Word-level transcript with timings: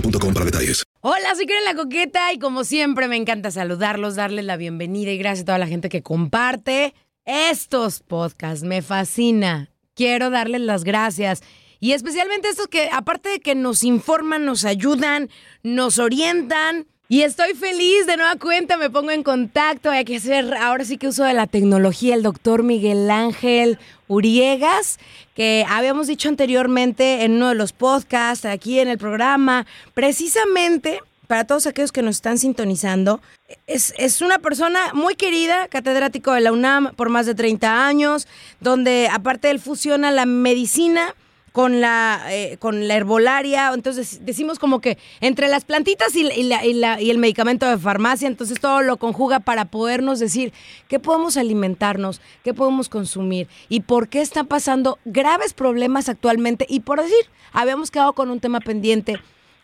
para 0.00 0.44
detalles. 0.44 0.84
Hola, 1.00 1.34
soy 1.34 1.46
Karen 1.46 1.64
La 1.64 1.74
Coqueta 1.74 2.32
y 2.32 2.38
como 2.38 2.64
siempre 2.64 3.08
me 3.08 3.16
encanta 3.16 3.50
saludarlos, 3.50 4.16
darles 4.16 4.44
la 4.44 4.56
bienvenida 4.56 5.10
y 5.10 5.18
gracias 5.18 5.42
a 5.42 5.46
toda 5.46 5.58
la 5.58 5.66
gente 5.66 5.88
que 5.88 6.02
comparte 6.02 6.94
estos 7.24 8.00
podcasts. 8.00 8.64
Me 8.64 8.82
fascina. 8.82 9.70
Quiero 9.94 10.30
darles 10.30 10.60
las 10.60 10.84
gracias. 10.84 11.42
Y 11.80 11.92
especialmente 11.92 12.48
estos 12.48 12.68
que, 12.68 12.88
aparte 12.92 13.28
de 13.28 13.40
que 13.40 13.54
nos 13.54 13.84
informan, 13.84 14.44
nos 14.44 14.64
ayudan, 14.64 15.30
nos 15.62 15.98
orientan. 15.98 16.86
Y 17.08 17.22
estoy 17.22 17.54
feliz, 17.54 18.04
de 18.06 18.16
nueva 18.16 18.34
cuenta 18.34 18.76
me 18.76 18.90
pongo 18.90 19.12
en 19.12 19.22
contacto. 19.22 19.90
Hay 19.90 20.04
que 20.04 20.16
hacer, 20.16 20.52
ahora 20.54 20.84
sí 20.84 20.98
que 20.98 21.06
uso 21.06 21.22
de 21.22 21.34
la 21.34 21.46
tecnología, 21.46 22.16
el 22.16 22.24
doctor 22.24 22.64
Miguel 22.64 23.08
Ángel 23.08 23.78
Uriegas, 24.08 24.98
que 25.36 25.64
habíamos 25.68 26.08
dicho 26.08 26.28
anteriormente 26.28 27.22
en 27.24 27.34
uno 27.34 27.50
de 27.50 27.54
los 27.54 27.72
podcasts, 27.72 28.44
aquí 28.44 28.80
en 28.80 28.88
el 28.88 28.98
programa, 28.98 29.66
precisamente 29.94 31.00
para 31.28 31.44
todos 31.44 31.68
aquellos 31.68 31.92
que 31.92 32.02
nos 32.02 32.16
están 32.16 32.38
sintonizando, 32.38 33.20
es, 33.68 33.94
es, 33.98 34.20
una 34.20 34.40
persona 34.40 34.92
muy 34.92 35.14
querida, 35.14 35.68
catedrático 35.68 36.32
de 36.32 36.40
la 36.40 36.52
UNAM 36.52 36.92
por 36.96 37.08
más 37.08 37.26
de 37.26 37.36
30 37.36 37.86
años, 37.86 38.26
donde 38.60 39.08
aparte 39.12 39.50
él 39.50 39.60
fusiona 39.60 40.10
la 40.10 40.26
medicina 40.26 41.14
con 41.56 41.80
la, 41.80 42.20
eh, 42.28 42.58
con 42.58 42.86
la 42.86 42.96
herbolaria, 42.96 43.70
entonces 43.72 44.26
decimos 44.26 44.58
como 44.58 44.82
que 44.82 44.98
entre 45.22 45.48
las 45.48 45.64
plantitas 45.64 46.14
y, 46.14 46.20
y, 46.20 46.42
la, 46.42 46.62
y, 46.66 46.74
la, 46.74 47.00
y, 47.00 47.10
el 47.10 47.16
medicamento 47.16 47.66
de 47.66 47.78
farmacia, 47.78 48.28
entonces 48.28 48.60
todo 48.60 48.82
lo 48.82 48.98
conjuga 48.98 49.40
para 49.40 49.64
podernos 49.64 50.20
decir 50.20 50.52
qué 50.86 50.98
podemos 50.98 51.38
alimentarnos, 51.38 52.20
qué 52.44 52.52
podemos 52.52 52.90
consumir 52.90 53.48
y 53.70 53.80
por 53.80 54.10
qué 54.10 54.20
están 54.20 54.46
pasando 54.48 54.98
graves 55.06 55.54
problemas 55.54 56.10
actualmente. 56.10 56.66
Y 56.68 56.80
por 56.80 57.00
decir, 57.00 57.24
habíamos 57.54 57.90
quedado 57.90 58.12
con 58.12 58.28
un 58.28 58.38
tema 58.38 58.60
pendiente 58.60 59.16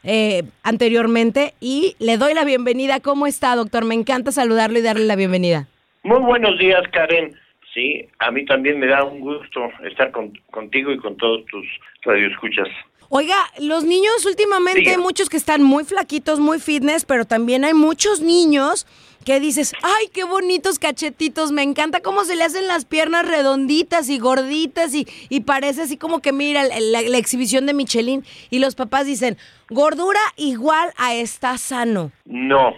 eh, 0.03 0.44
anteriormente 0.62 1.53
y 1.60 1.94
le 1.98 2.16
doy 2.16 2.32
la 2.32 2.44
bienvenida. 2.44 3.00
¿Cómo 3.00 3.26
está, 3.26 3.54
doctor? 3.54 3.84
Me 3.84 3.94
encanta 3.94 4.32
saludarlo 4.32 4.78
y 4.78 4.82
darle 4.82 5.04
la 5.04 5.16
bienvenida. 5.16 5.69
Muy 6.04 6.20
buenos 6.20 6.59
días, 6.59 6.84
Karen. 6.91 7.36
Sí, 7.75 8.06
a 8.19 8.31
mí 8.31 8.44
también 8.44 8.78
me 8.78 8.87
da 8.87 9.05
un 9.05 9.21
gusto 9.21 9.71
estar 9.84 10.10
con, 10.10 10.33
contigo 10.50 10.93
y 10.93 10.99
con 10.99 11.16
todos 11.16 11.44
tus 11.47 11.66
radioescuchas. 12.03 12.69
Oiga, 13.09 13.37
los 13.60 13.84
niños 13.84 14.25
últimamente 14.25 14.91
hay 14.91 14.97
muchos 14.97 15.28
que 15.28 15.37
están 15.37 15.62
muy 15.62 15.84
flaquitos, 15.84 16.41
muy 16.41 16.59
fitness, 16.59 17.05
pero 17.05 17.27
también 17.27 17.65
hay 17.65 17.75
muchos 17.75 18.21
niños 18.21 18.87
que 19.27 19.38
dices, 19.38 19.75
ay, 19.83 20.06
qué 20.12 20.25
bonitos 20.25 20.78
cachetitos, 20.78 21.53
me 21.53 21.62
encanta 21.62 22.00
cómo 22.00 22.25
se 22.25 22.37
le 22.37 22.44
hacen 22.44 22.66
las 22.66 22.84
piernas 22.84 23.28
redonditas 23.28 24.09
y 24.09 24.19
gorditas 24.19 24.94
y, 24.94 25.06
y 25.28 25.41
parece 25.41 25.83
así 25.83 25.97
como 25.97 26.21
que 26.21 26.33
mira 26.33 26.65
la, 26.65 27.03
la, 27.03 27.19
exhibición 27.19 27.66
de 27.66 27.75
Michelin 27.75 28.25
y 28.50 28.59
los 28.59 28.75
papás 28.75 29.06
dicen, 29.06 29.37
gordura 29.69 30.21
igual 30.37 30.91
a 30.97 31.15
está 31.15 31.59
sano. 31.59 32.12
No, 32.25 32.75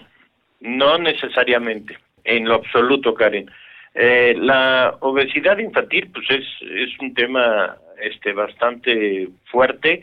no 0.59 0.97
necesariamente, 0.97 1.97
en 2.25 2.45
lo 2.47 2.55
absoluto, 2.55 3.13
Karen. 3.13 3.49
Eh, 3.95 4.35
la 4.37 4.97
obesidad 4.99 5.57
infantil 5.57 6.09
pues 6.13 6.29
es, 6.29 6.45
es 6.61 6.99
un 6.99 7.13
tema 7.13 7.77
este 8.01 8.33
bastante 8.33 9.29
fuerte 9.45 10.01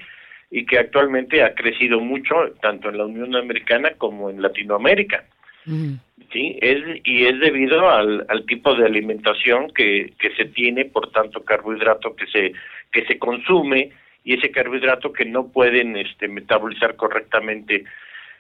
y 0.51 0.65
que 0.65 0.79
actualmente 0.79 1.43
ha 1.43 1.55
crecido 1.55 2.01
mucho 2.01 2.35
tanto 2.63 2.89
en 2.89 2.99
la 2.99 3.05
Unión 3.05 3.37
Americana 3.37 3.93
como 3.99 4.31
en 4.31 4.41
Latinoamérica. 4.41 5.25
Mm. 5.67 5.95
Sí, 6.33 6.59
es, 6.63 7.01
y 7.05 7.27
es 7.27 7.39
debido 7.41 7.91
al, 7.91 8.25
al 8.29 8.47
tipo 8.47 8.75
de 8.75 8.87
alimentación 8.87 9.71
que, 9.75 10.15
que 10.19 10.35
se 10.37 10.47
tiene, 10.47 10.87
por 10.87 11.11
tanto 11.11 11.45
carbohidrato 11.45 12.17
que 12.17 12.27
se, 12.27 12.53
que 12.91 13.05
se 13.05 13.19
consume 13.19 13.91
y 14.25 14.35
ese 14.35 14.51
carbohidrato 14.51 15.13
que 15.13 15.27
no 15.27 15.49
pueden 15.49 15.97
este, 15.97 16.29
metabolizar 16.29 16.97
correctamente 16.97 17.85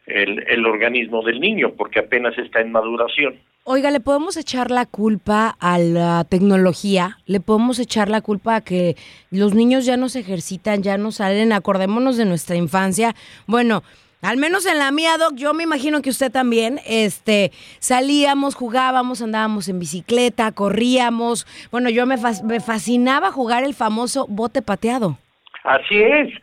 el, 0.06 0.44
el 0.48 0.66
organismo 0.66 1.22
del 1.22 1.40
niño 1.40 1.72
porque 1.76 2.00
apenas 2.00 2.36
está 2.38 2.60
en 2.60 2.72
maduración. 2.72 3.38
Oiga, 3.64 3.92
¿le 3.92 4.00
podemos 4.00 4.36
echar 4.36 4.72
la 4.72 4.86
culpa 4.86 5.56
a 5.60 5.78
la 5.78 6.24
tecnología? 6.24 7.18
¿Le 7.26 7.38
podemos 7.38 7.78
echar 7.78 8.08
la 8.08 8.20
culpa 8.20 8.56
a 8.56 8.60
que 8.60 8.96
los 9.30 9.54
niños 9.54 9.86
ya 9.86 9.96
no 9.96 10.08
se 10.08 10.18
ejercitan, 10.18 10.82
ya 10.82 10.98
no 10.98 11.12
salen? 11.12 11.52
Acordémonos 11.52 12.16
de 12.16 12.24
nuestra 12.24 12.56
infancia. 12.56 13.14
Bueno, 13.46 13.84
al 14.20 14.36
menos 14.36 14.66
en 14.66 14.78
la 14.78 14.90
mía, 14.90 15.16
Doc, 15.16 15.34
yo 15.36 15.54
me 15.54 15.62
imagino 15.62 16.02
que 16.02 16.10
usted 16.10 16.32
también, 16.32 16.80
este, 16.88 17.52
salíamos, 17.78 18.56
jugábamos, 18.56 19.22
andábamos 19.22 19.68
en 19.68 19.78
bicicleta, 19.78 20.50
corríamos. 20.50 21.46
Bueno, 21.70 21.88
yo 21.88 22.04
me, 22.04 22.16
me 22.44 22.58
fascinaba 22.58 23.30
jugar 23.30 23.62
el 23.62 23.74
famoso 23.74 24.26
bote 24.28 24.60
pateado. 24.60 25.18
Así 25.62 26.02
es. 26.02 26.34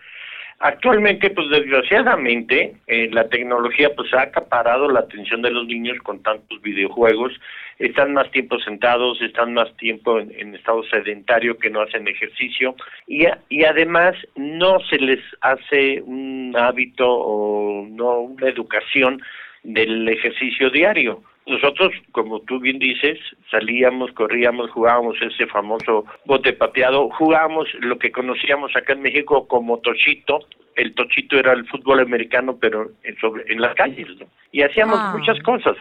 Actualmente, 0.61 1.29
pues 1.29 1.49
desgraciadamente, 1.49 2.75
eh, 2.87 3.09
la 3.13 3.29
tecnología 3.29 3.91
pues 3.95 4.13
ha 4.13 4.23
acaparado 4.23 4.89
la 4.89 4.99
atención 4.99 5.41
de 5.41 5.51
los 5.51 5.65
niños 5.65 5.97
con 6.03 6.21
tantos 6.21 6.61
videojuegos, 6.61 7.31
están 7.77 8.11
más 8.13 8.29
tiempo 8.31 8.59
sentados, 8.59 9.21
están 9.21 9.53
más 9.53 9.73
tiempo 9.77 10.19
en, 10.19 10.53
estado 10.53 10.83
sedentario 10.83 11.57
que 11.57 11.69
no 11.69 11.81
hacen 11.81 12.09
ejercicio 12.09 12.75
y, 13.07 13.25
y 13.47 13.63
además 13.63 14.15
no 14.35 14.81
se 14.81 14.97
les 14.97 15.21
hace 15.39 16.01
un 16.01 16.53
hábito 16.57 17.07
o 17.09 17.87
no 17.89 18.19
una 18.19 18.49
educación 18.49 19.21
del 19.63 20.09
ejercicio 20.09 20.69
diario. 20.69 21.23
Nosotros, 21.49 21.91
como 22.11 22.41
tú 22.41 22.59
bien 22.59 22.77
dices, 22.79 23.17
salíamos, 23.49 24.11
corríamos, 24.11 24.69
jugábamos 24.69 25.19
ese 25.21 25.47
famoso 25.47 26.05
bote 26.25 26.53
pateado, 26.53 27.09
jugábamos 27.09 27.67
lo 27.79 27.97
que 27.97 28.11
conocíamos 28.11 28.75
acá 28.75 28.93
en 28.93 29.01
México 29.01 29.47
como 29.47 29.79
tochito, 29.79 30.39
el 30.75 30.93
tochito 30.93 31.37
era 31.39 31.53
el 31.53 31.65
fútbol 31.67 31.99
americano, 32.01 32.57
pero 32.61 32.91
en, 33.03 33.17
sobre, 33.17 33.51
en 33.51 33.59
las 33.61 33.73
calles, 33.75 34.07
¿no? 34.19 34.27
Y 34.51 34.61
hacíamos 34.61 34.99
Ah. 35.01 35.13
muchas 35.17 35.39
cosas. 35.41 35.75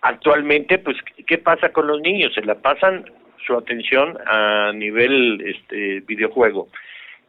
Actualmente, 0.00 0.78
pues, 0.78 0.96
¿qué 1.26 1.38
pasa 1.38 1.70
con 1.72 1.86
los 1.86 2.00
niños? 2.00 2.32
Se 2.34 2.42
la 2.42 2.54
pasan 2.56 3.04
su 3.46 3.54
atención 3.54 4.16
a 4.26 4.72
nivel 4.74 5.40
este 5.44 6.00
videojuego. 6.00 6.68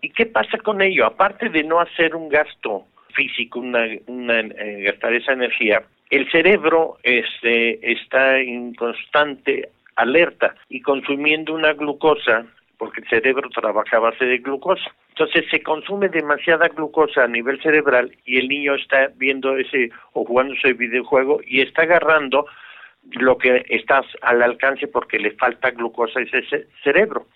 ¿Y 0.01 0.09
qué 0.11 0.25
pasa 0.25 0.57
con 0.59 0.81
ello? 0.81 1.05
Aparte 1.05 1.49
de 1.49 1.63
no 1.63 1.79
hacer 1.79 2.15
un 2.15 2.29
gasto 2.29 2.85
físico, 3.13 3.59
una, 3.59 3.85
una 4.07 4.39
eh, 4.39 4.83
gastar 4.85 5.13
esa 5.13 5.33
energía, 5.33 5.83
el 6.09 6.29
cerebro 6.31 6.97
este, 7.03 7.91
está 7.91 8.39
en 8.39 8.73
constante 8.73 9.69
alerta 9.95 10.55
y 10.69 10.81
consumiendo 10.81 11.53
una 11.53 11.73
glucosa, 11.73 12.45
porque 12.77 13.01
el 13.01 13.09
cerebro 13.09 13.49
trabaja 13.49 13.97
a 13.97 14.01
base 14.01 14.25
de 14.25 14.37
glucosa. 14.39 14.89
Entonces 15.09 15.45
se 15.51 15.61
consume 15.61 16.07
demasiada 16.07 16.69
glucosa 16.69 17.25
a 17.25 17.27
nivel 17.27 17.61
cerebral 17.61 18.15
y 18.25 18.37
el 18.37 18.47
niño 18.47 18.75
está 18.75 19.11
viendo 19.17 19.57
ese 19.57 19.89
o 20.13 20.23
jugando 20.23 20.53
ese 20.53 20.73
videojuego 20.73 21.41
y 21.45 21.59
está 21.61 21.81
agarrando 21.81 22.45
lo 23.11 23.37
que 23.37 23.65
está 23.69 24.01
al 24.21 24.41
alcance 24.41 24.87
porque 24.87 25.19
le 25.19 25.31
falta 25.31 25.71
glucosa 25.71 26.19
a 26.19 26.23
ese 26.23 26.41
ce- 26.43 26.67
cerebro 26.83 27.27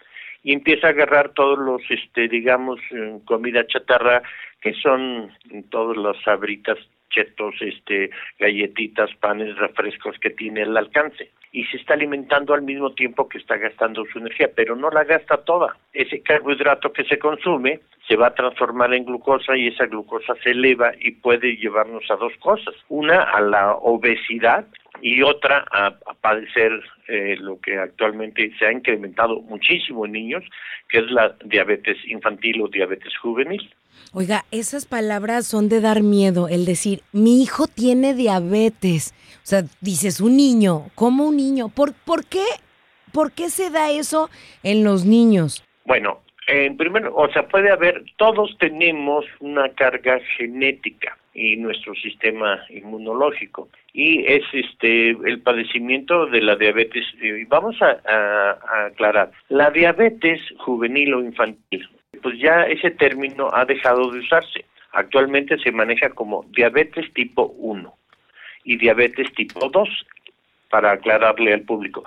y 0.44 0.54
empieza 0.54 0.88
a 0.88 0.90
agarrar 0.92 1.30
todos 1.34 1.58
los 1.60 1.82
este 1.90 2.28
digamos 2.28 2.80
eh, 2.92 3.18
comida 3.26 3.66
chatarra 3.68 4.22
que 4.62 4.74
son 4.74 5.32
todas 5.70 5.98
las 5.98 6.18
sabritas 6.24 6.78
este 7.22 8.10
galletitas 8.40 9.10
panes 9.20 9.56
refrescos 9.58 10.18
que 10.20 10.30
tiene 10.30 10.64
al 10.64 10.78
alcance. 10.78 11.32
Y 11.52 11.66
se 11.66 11.78
está 11.78 11.94
alimentando 11.94 12.54
al 12.54 12.64
mismo 12.64 12.94
tiempo 12.94 13.30
que 13.30 13.38
está 13.38 13.58
gastando 13.58 14.04
su 14.12 14.20
energía 14.20 14.50
pero 14.56 14.76
no 14.76 14.90
la 14.90 15.04
gasta 15.04 15.38
toda. 15.38 15.78
Ese 15.94 16.22
carbohidrato 16.22 16.92
que 16.92 17.04
se 17.04 17.20
consume 17.20 17.80
se 18.08 18.16
va 18.16 18.28
a 18.28 18.34
transformar 18.34 18.94
en 18.94 19.06
glucosa 19.06 19.56
y 19.56 19.68
esa 19.68 19.86
glucosa 19.86 20.34
se 20.44 20.52
eleva 20.52 20.92
y 21.00 21.12
puede 21.12 21.56
llevarnos 21.56 22.10
a 22.10 22.16
dos 22.16 22.34
cosas. 22.40 22.74
Una 22.90 23.22
a 23.22 23.42
la 23.42 23.76
obesidad 23.76 24.66
y 25.02 25.22
otra 25.22 25.66
a, 25.72 25.88
a 25.88 26.14
padecer 26.22 26.72
eh, 27.08 27.36
lo 27.40 27.60
que 27.60 27.78
actualmente 27.78 28.52
se 28.58 28.66
ha 28.66 28.72
incrementado 28.72 29.42
muchísimo 29.42 30.06
en 30.06 30.14
niños, 30.14 30.44
que 30.90 31.00
es 31.00 31.12
la 31.12 31.36
diabetes 31.44 31.98
infantil 32.08 32.62
o 32.62 32.68
diabetes 32.68 33.16
juvenil. 33.18 33.70
Oiga, 34.14 34.46
esas 34.52 34.86
palabras 34.86 35.48
son 35.48 35.70
de 35.70 35.82
dar 35.82 36.04
miedo, 36.04 36.48
el 36.48 36.66
decir, 36.66 37.02
mi 37.12 37.42
hijo 37.42 37.66
tiene 37.68 38.14
diabetes. 38.14 39.14
O 39.38 39.46
sea, 39.46 39.64
dices, 39.82 40.22
un 40.22 40.38
niño, 40.38 40.92
¿cómo 40.94 41.28
un 41.28 41.38
niño? 41.38 41.70
¿Por, 41.70 41.94
por 41.94 42.26
qué? 42.26 42.46
¿Por 43.12 43.32
qué 43.32 43.50
se 43.50 43.70
da 43.70 43.92
eso 43.92 44.30
en 44.62 44.84
los 44.84 45.06
niños? 45.06 45.64
Bueno, 45.86 46.22
en 46.48 46.78
primero, 46.78 47.16
o 47.16 47.32
sea, 47.32 47.48
puede 47.48 47.72
haber, 47.72 48.04
todos 48.18 48.56
tenemos 48.60 49.26
una 49.40 49.70
carga 49.70 50.20
genética 50.38 51.18
y 51.34 51.58
nuestro 51.58 51.96
sistema 51.96 52.64
inmunológico 52.70 53.70
y 53.92 54.26
es 54.32 54.44
este 54.54 55.10
el 55.10 55.42
padecimiento 55.42 56.28
de 56.28 56.42
la 56.42 56.56
diabetes 56.56 57.06
y 57.22 57.44
vamos 57.46 57.76
a 57.82 58.86
aclarar 58.86 59.32
la 59.50 59.72
diabetes 59.72 60.40
juvenil 60.60 61.14
o 61.16 61.22
infantil 61.22 61.90
pues 62.24 62.40
ya 62.40 62.64
ese 62.64 62.90
término 62.92 63.50
ha 63.54 63.66
dejado 63.66 64.10
de 64.12 64.20
usarse 64.20 64.66
actualmente 64.94 65.58
se 65.58 65.72
maneja 65.72 66.10
como 66.10 66.46
diabetes 66.56 67.12
tipo 67.14 67.48
1 67.58 67.94
y 68.64 68.78
diabetes 68.78 69.32
tipo 69.34 69.70
2 69.70 69.90
para 70.70 70.92
aclararle 70.92 71.54
al 71.54 71.62
público. 71.62 72.04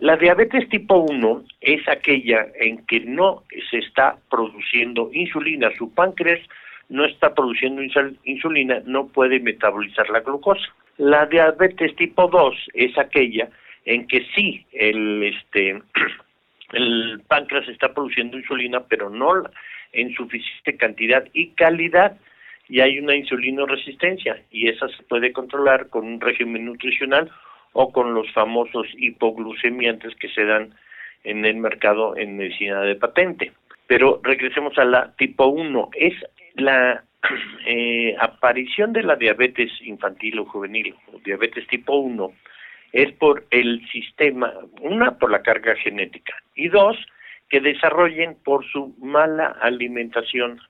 La 0.00 0.16
diabetes 0.16 0.68
tipo 0.68 0.96
1 0.96 1.44
es 1.60 1.88
aquella 1.88 2.46
en 2.60 2.84
que 2.86 3.00
no 3.00 3.44
se 3.70 3.78
está 3.78 4.16
produciendo 4.30 5.10
insulina, 5.12 5.70
su 5.78 5.92
páncreas 5.94 6.40
no 6.88 7.04
está 7.04 7.34
produciendo 7.34 7.82
insul- 7.82 8.16
insulina, 8.24 8.80
no 8.84 9.06
puede 9.06 9.40
metabolizar 9.40 10.08
la 10.10 10.20
glucosa. 10.20 10.66
La 10.98 11.26
diabetes 11.26 11.94
tipo 11.96 12.28
2 12.28 12.54
es 12.74 12.96
aquella 12.98 13.48
en 13.84 14.06
que 14.06 14.26
sí 14.34 14.64
el 14.72 15.22
este 15.24 15.82
el 16.74 17.22
páncreas 17.26 17.68
está 17.68 17.92
produciendo 17.92 18.38
insulina, 18.38 18.80
pero 18.88 19.10
no 19.10 19.44
en 19.92 20.14
suficiente 20.14 20.76
cantidad 20.76 21.24
y 21.32 21.50
calidad 21.50 22.16
y 22.68 22.80
hay 22.80 22.98
una 22.98 23.14
insulinoresistencia 23.14 24.42
y 24.50 24.68
esa 24.68 24.88
se 24.88 25.02
puede 25.04 25.32
controlar 25.32 25.88
con 25.88 26.06
un 26.06 26.20
régimen 26.20 26.64
nutricional 26.64 27.30
o 27.72 27.92
con 27.92 28.14
los 28.14 28.30
famosos 28.32 28.86
hipoglucemiantes 28.96 30.14
que 30.16 30.28
se 30.28 30.44
dan 30.44 30.74
en 31.24 31.44
el 31.44 31.56
mercado 31.56 32.16
en 32.16 32.36
medicina 32.36 32.80
de 32.82 32.94
patente. 32.94 33.52
Pero 33.86 34.20
regresemos 34.22 34.78
a 34.78 34.84
la 34.84 35.12
tipo 35.16 35.46
1, 35.46 35.90
es 35.94 36.14
la 36.54 37.04
eh, 37.66 38.14
aparición 38.18 38.92
de 38.92 39.02
la 39.02 39.16
diabetes 39.16 39.70
infantil 39.82 40.38
o 40.38 40.46
juvenil, 40.46 40.94
o 41.12 41.18
diabetes 41.18 41.66
tipo 41.66 41.96
1, 41.96 42.32
es 42.94 43.12
por 43.14 43.44
el 43.50 43.84
sistema, 43.90 44.52
una 44.80 45.18
por 45.18 45.30
la 45.32 45.42
carga 45.42 45.74
genética 45.74 46.32
y 46.54 46.68
dos, 46.68 46.96
que 47.50 47.60
desarrollen 47.60 48.36
por 48.44 48.64
su 48.70 48.94
mala 48.98 49.48
alimentación, 49.60 50.60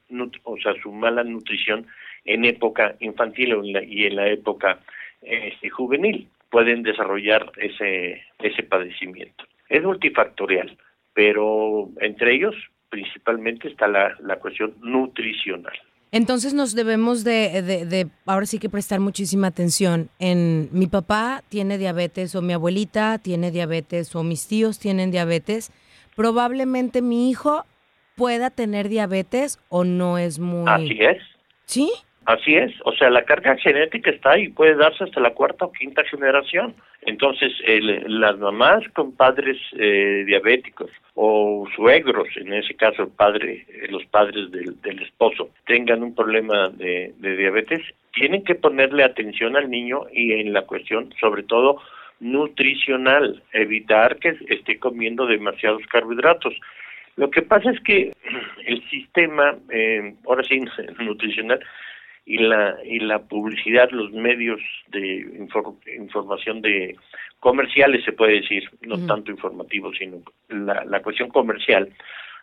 o 0.43 0.57
sea, 0.57 0.75
su 0.83 0.91
mala 0.91 1.23
nutrición 1.23 1.87
en 2.25 2.47
época 2.47 2.97
infantil 3.01 3.55
y 3.87 4.07
en 4.07 4.17
la 4.17 4.29
época 4.29 4.81
este, 5.21 5.69
juvenil. 5.69 6.27
Pueden 6.49 6.83
desarrollar 6.83 7.53
ese, 7.59 8.23
ese 8.39 8.63
padecimiento. 8.63 9.45
Es 9.69 9.83
multifactorial, 9.83 10.79
pero 11.13 11.91
entre 12.01 12.35
ellos 12.35 12.55
principalmente 12.89 13.69
está 13.69 13.87
la, 13.87 14.17
la 14.21 14.37
cuestión 14.37 14.75
nutricional. 14.81 15.75
Entonces 16.15 16.55
nos 16.55 16.75
debemos 16.77 17.25
de, 17.25 17.61
de- 17.63 17.87
de, 17.87 18.07
ahora 18.25 18.47
sí 18.47 18.61
que 18.61 18.69
prestar 18.69 19.01
muchísima 19.01 19.49
atención 19.49 20.11
en 20.21 20.69
mi 20.71 20.87
papá 20.87 21.43
tiene 21.49 21.77
diabetes 21.77 22.37
o 22.37 22.41
mi 22.41 22.53
abuelita 22.53 23.19
tiene 23.19 23.51
diabetes 23.51 24.15
o 24.15 24.23
mis 24.23 24.47
tíos 24.47 24.79
tienen 24.79 25.11
diabetes. 25.11 25.73
Probablemente 26.15 27.03
mi 27.03 27.29
hijo 27.31 27.67
pueda 28.15 28.51
tener 28.51 28.89
diabetes 28.89 29.59
o 29.69 29.83
no 29.83 30.17
es 30.17 30.39
muy... 30.39 30.65
Así 30.71 30.99
es. 31.01 31.19
¿Sí? 31.67 31.91
Así 32.27 32.55
es, 32.55 32.73
o 32.85 32.93
sea, 32.93 33.11
la 33.11 33.25
carga 33.25 33.55
genética 33.59 34.11
está 34.11 34.31
ahí, 34.33 34.49
puede 34.49 34.77
darse 34.77 35.05
hasta 35.05 35.21
la 35.21 35.35
cuarta 35.35 35.67
o 35.67 35.73
quinta 35.73 36.03
generación. 36.05 36.75
Entonces, 37.03 37.53
el- 37.67 38.03
las 38.21 38.39
mamás 38.39 38.83
con 38.95 39.15
padres 39.15 39.59
eh, 39.79 40.25
diabéticos 40.27 40.91
o 41.15 41.69
suegros, 41.77 42.29
en 42.37 42.55
ese 42.55 42.75
caso 42.77 43.03
el 43.03 43.09
padre, 43.11 43.67
eh, 43.69 43.89
los 43.91 44.07
padres 44.07 44.51
del, 44.51 44.81
del 44.81 45.03
esposo, 45.03 45.51
tengan 45.67 46.03
un 46.03 46.15
problema 46.15 46.71
de, 46.71 47.13
diabetes, 47.19 47.83
tienen 48.15 48.43
que 48.43 48.55
ponerle 48.55 49.05
atención 49.05 49.55
al 49.57 49.71
niño 49.71 50.05
y 50.11 50.33
en 50.33 50.55
la 50.55 50.63
cuestión, 50.63 51.13
sobre 51.21 51.43
todo, 51.43 51.79
nutricional, 52.21 53.43
evitar 53.53 54.17
que 54.19 54.35
esté 54.49 54.79
comiendo 54.79 55.27
demasiados 55.27 55.83
carbohidratos. 55.91 56.55
Lo 57.17 57.31
que 57.31 57.43
pasa 57.43 57.71
es 57.71 57.81
que 57.81 58.13
el 58.67 58.83
sistema, 58.89 59.57
eh, 59.71 60.15
ahora 60.27 60.43
sí, 60.45 60.65
nutricional, 61.01 61.61
y 62.27 62.39
la 62.39 62.77
y 62.85 63.01
la 63.01 63.19
publicidad, 63.21 63.91
los 63.91 64.11
medios 64.13 64.61
de 64.89 65.27
infor- 65.39 65.77
información 65.97 66.63
de 66.63 66.97
comerciales 67.41 68.05
se 68.05 68.13
puede 68.13 68.41
decir, 68.41 68.65
no 68.83 68.99
tanto 69.07 69.31
informativos, 69.31 69.97
sino 69.99 70.23
la, 70.49 70.85
la 70.85 71.03
cuestión 71.03 71.29
comercial, 71.29 71.91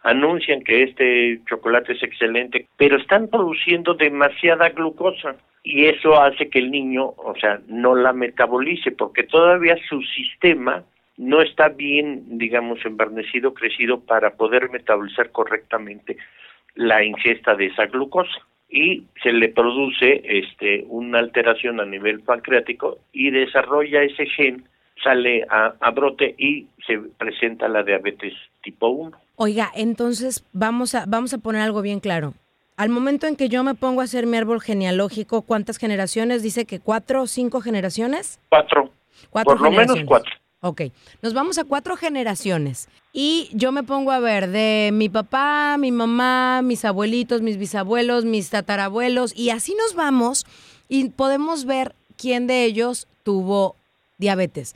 anuncian 0.04 0.64
que 0.64 0.84
este 0.84 1.40
chocolate 1.50 1.94
es 1.94 2.04
excelente, 2.04 2.68
pero 2.78 2.98
están 2.98 3.28
produciendo 3.28 3.96
demasiada 3.96 4.70
glucosa. 4.70 5.36
Y 5.64 5.86
eso 5.86 6.20
hace 6.20 6.50
que 6.50 6.58
el 6.58 6.72
niño, 6.72 7.06
o 7.18 7.36
sea, 7.40 7.60
no 7.68 7.96
la 7.96 8.14
metabolice 8.14 8.92
porque 8.92 9.24
todavía 9.24 9.78
su 9.88 10.02
sistema 10.02 10.84
no 11.18 11.42
está 11.42 11.70
bien, 11.70 12.40
digamos, 12.40 12.84
embernecido, 12.84 13.54
crecido 13.54 14.00
para 14.00 14.36
poder 14.36 14.72
metabolizar 14.72 15.32
correctamente 15.32 16.18
la 16.74 17.04
ingesta 17.04 17.54
de 17.54 17.68
esa 17.68 17.86
glucosa 17.86 18.48
y 18.72 19.04
se 19.22 19.34
le 19.34 19.50
produce 19.50 20.22
este 20.24 20.86
una 20.88 21.20
alteración 21.20 21.80
a 21.80 21.86
nivel 21.86 22.22
pancreático 22.22 23.00
y 23.12 23.30
desarrolla 23.30 24.02
ese 24.02 24.26
gen, 24.28 24.64
sale 25.04 25.46
a, 25.50 25.74
a 25.80 25.92
brote 25.92 26.34
y 26.38 26.68
se 26.88 26.98
presenta 27.18 27.68
la 27.68 27.84
diabetes 27.84 28.34
tipo 28.64 28.88
1. 28.88 29.18
Oiga, 29.36 29.70
entonces 29.76 30.46
vamos 30.54 30.96
a, 30.96 31.06
vamos 31.08 31.34
a 31.34 31.40
poner 31.40 31.62
algo 31.62 31.82
bien 31.82 32.00
claro. 32.00 32.34
Al 32.78 32.90
momento 32.90 33.28
en 33.28 33.36
que 33.36 33.50
yo 33.50 33.64
me 33.64 33.76
pongo 33.76 34.02
a 34.02 34.06
hacer 34.06 34.26
mi 34.26 34.38
árbol 34.38 34.62
genealógico, 34.62 35.42
¿cuántas 35.44 35.78
generaciones? 35.78 36.42
Dice 36.42 36.66
que 36.66 36.80
cuatro 36.80 37.24
o 37.24 37.28
cinco 37.28 37.62
generaciones. 37.62 38.40
Cuatro, 38.50 38.92
Cuatro 39.30 39.56
por 39.56 39.62
lo 39.62 39.72
menos 39.72 40.00
cuatro. 40.06 40.32
Ok, 40.64 40.82
nos 41.24 41.34
vamos 41.34 41.58
a 41.58 41.64
cuatro 41.64 41.96
generaciones 41.96 42.88
y 43.12 43.50
yo 43.52 43.72
me 43.72 43.82
pongo 43.82 44.12
a 44.12 44.20
ver 44.20 44.48
de 44.48 44.92
mi 44.94 45.10
papá, 45.10 45.76
mi 45.80 45.92
mamá, 45.92 46.62
mis 46.64 46.86
abuelitos, 46.86 47.42
mis 47.42 47.58
bisabuelos, 47.58 48.26
mis 48.26 48.52
tatarabuelos 48.52 49.36
y 49.36 49.50
así 49.50 49.74
nos 49.74 49.96
vamos 49.96 50.46
y 50.88 51.10
podemos 51.10 51.66
ver 51.66 51.96
quién 52.16 52.46
de 52.46 52.64
ellos 52.66 53.08
tuvo 53.24 53.76
diabetes. 54.20 54.76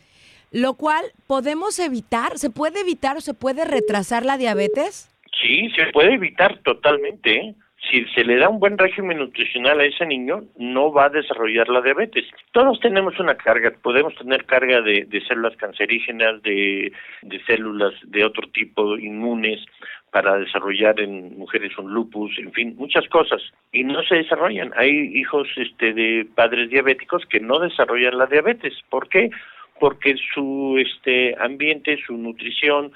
Lo 0.52 0.74
cual 0.74 1.06
podemos 1.28 1.78
evitar, 1.78 2.40
¿se 2.40 2.50
puede 2.50 2.80
evitar 2.80 3.18
o 3.18 3.22
se 3.22 3.36
puede 3.36 3.64
retrasar 3.64 4.26
la 4.26 4.40
diabetes? 4.40 5.12
Sí, 5.40 5.70
se 5.76 5.92
puede 5.94 6.16
evitar 6.16 6.64
totalmente, 6.64 7.38
¿eh? 7.38 7.56
Si 7.90 8.06
se 8.16 8.24
le 8.24 8.38
da 8.38 8.50
un 8.50 8.60
buen 8.60 8.78
régimen 8.78 9.20
nutricional 9.20 9.80
a 9.80 9.86
ese 9.86 10.06
niño, 10.06 10.44
no 10.58 10.92
va 10.92 11.06
a 11.06 11.10
desarrollar 11.10 11.70
la 11.70 11.82
diabetes. 11.82 12.26
Todos 12.52 12.80
tenemos 12.80 13.20
una 13.20 13.36
carga, 13.36 13.72
podemos 13.82 14.16
tener 14.16 14.46
carga 14.46 14.82
de, 14.82 15.08
células 15.28 15.56
cancerígenas, 15.58 16.42
de, 16.42 16.92
células 17.46 17.94
de 18.04 18.26
otro 18.26 18.48
tipo 18.50 18.98
inmunes 18.98 19.64
para 20.12 20.38
desarrollar 20.38 21.00
en 21.00 21.38
mujeres 21.38 21.78
un 21.78 21.94
lupus, 21.94 22.38
en 22.40 22.52
fin, 22.54 22.76
muchas 22.78 23.08
cosas 23.10 23.42
y 23.72 23.84
no 23.84 24.02
se 24.04 24.16
desarrollan. 24.16 24.72
Hay 24.78 24.92
hijos 25.18 25.48
este 25.58 25.94
de 25.94 26.26
padres 26.36 26.70
diabéticos 26.70 27.26
que 27.26 27.40
no 27.40 27.60
desarrollan 27.60 28.18
la 28.18 28.26
diabetes. 28.26 28.74
¿Por 28.90 29.10
qué? 29.10 29.30
Porque 29.80 30.16
su 30.34 30.78
este 30.80 31.36
ambiente, 31.40 32.00
su 32.06 32.18
nutrición, 32.18 32.94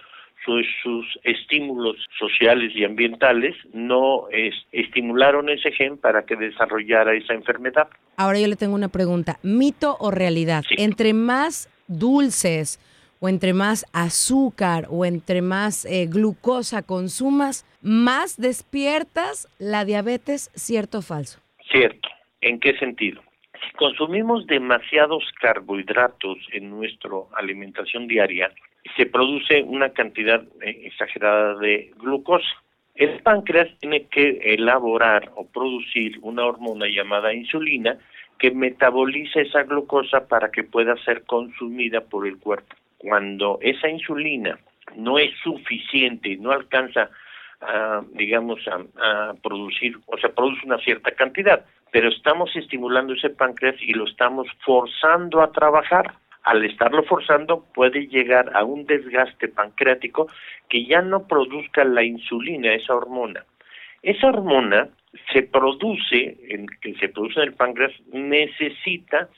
sus, 0.84 1.06
estímulos 1.24 1.98
sociales 2.18 2.72
y 2.76 2.84
ambientales 2.84 3.56
no 3.74 4.28
estimularon 4.72 5.50
ese 5.50 5.72
gen 5.72 5.98
para 5.98 6.24
que 6.26 6.36
desarrollara 6.36 7.14
esa 7.14 7.34
enfermedad. 7.34 7.90
Ahora 8.18 8.40
yo 8.40 8.48
le 8.48 8.56
tengo 8.56 8.76
una 8.76 8.90
pregunta, 8.90 9.40
¿mito 9.44 9.98
o 10.00 10.12
realidad? 10.12 10.64
Entre 10.78 11.14
más 11.14 11.70
dulces 11.88 12.80
o 13.20 13.30
entre 13.30 13.54
más 13.54 13.86
azúcar 13.94 14.88
o 14.90 15.06
entre 15.06 15.42
más 15.42 15.86
eh, 15.86 16.08
glucosa 16.08 16.84
consumas, 16.84 17.66
más 17.82 18.38
despiertas 18.38 19.48
la 19.60 19.86
diabetes, 19.86 20.52
¿cierto 20.56 21.00
o 21.00 21.02
falso? 21.02 21.40
Cierto. 21.72 22.10
¿En 22.42 22.60
qué 22.60 22.78
sentido? 22.78 23.22
Si 23.54 23.76
consumimos 23.76 24.48
demasiados 24.48 25.24
carbohidratos 25.42 26.38
en 26.54 26.70
nuestra 26.70 27.10
alimentación 27.36 28.08
diaria, 28.08 28.52
se 28.96 29.06
produce 29.06 29.64
una 29.64 29.90
cantidad 29.90 30.44
eh, 30.62 30.82
exagerada 30.86 31.56
de 31.56 31.92
glucosa. 31.98 32.48
El 32.96 33.22
páncreas 33.22 33.70
tiene 33.80 34.08
que 34.08 34.40
elaborar 34.44 35.32
o 35.36 35.48
producir 35.48 36.20
una 36.22 36.46
hormona 36.46 36.88
llamada 36.88 37.34
insulina 37.34 37.98
que 38.38 38.52
metaboliza 38.52 39.42
esa 39.42 39.64
glucosa 39.64 40.28
para 40.28 40.52
que 40.52 40.64
pueda 40.64 40.96
ser 41.04 41.24
consumida 41.24 42.02
por 42.02 42.28
el 42.28 42.38
cuerpo. 42.38 42.76
Cuando 42.98 43.58
esa 43.62 43.90
insulina 43.90 44.60
no 44.96 45.18
es 45.18 45.32
suficiente, 45.44 46.36
no 46.38 46.52
alcanza, 46.52 47.10
a, 47.62 48.02
digamos, 48.14 48.60
a 48.68 49.34
producir, 49.42 49.98
o 50.08 50.18
sea, 50.18 50.32
produce 50.32 50.66
una 50.66 50.80
cierta 50.80 51.12
cantidad, 51.12 51.66
pero 51.92 52.10
estamos 52.10 52.54
estimulando 52.56 53.14
ese 53.14 53.30
páncreas 53.30 53.76
y 53.82 53.94
lo 53.94 54.06
estamos 54.06 54.48
forzando 54.66 55.42
a 55.42 55.52
trabajar 55.52 56.14
al 56.50 56.66
estarlo 56.66 57.04
forzando 57.04 57.64
puede 57.76 58.08
llegar 58.08 58.50
a 58.56 58.64
un 58.64 58.88
desgaste 58.88 59.50
pancreático 59.50 60.28
que 60.68 60.84
ya 60.84 61.00
no 61.00 61.28
produzca 61.28 61.84
la 61.84 62.04
insulina, 62.04 62.74
esa 62.74 62.96
hormona. 62.96 63.46
Esa 64.02 64.30
hormona 64.30 64.90
se 65.32 65.44
produce, 65.44 66.38
en, 66.50 66.66
que 66.82 66.96
se 66.96 67.10
produce 67.10 67.40
en 67.42 67.50
el 67.50 67.54
páncreas, 67.54 67.92
necesita 68.12 69.30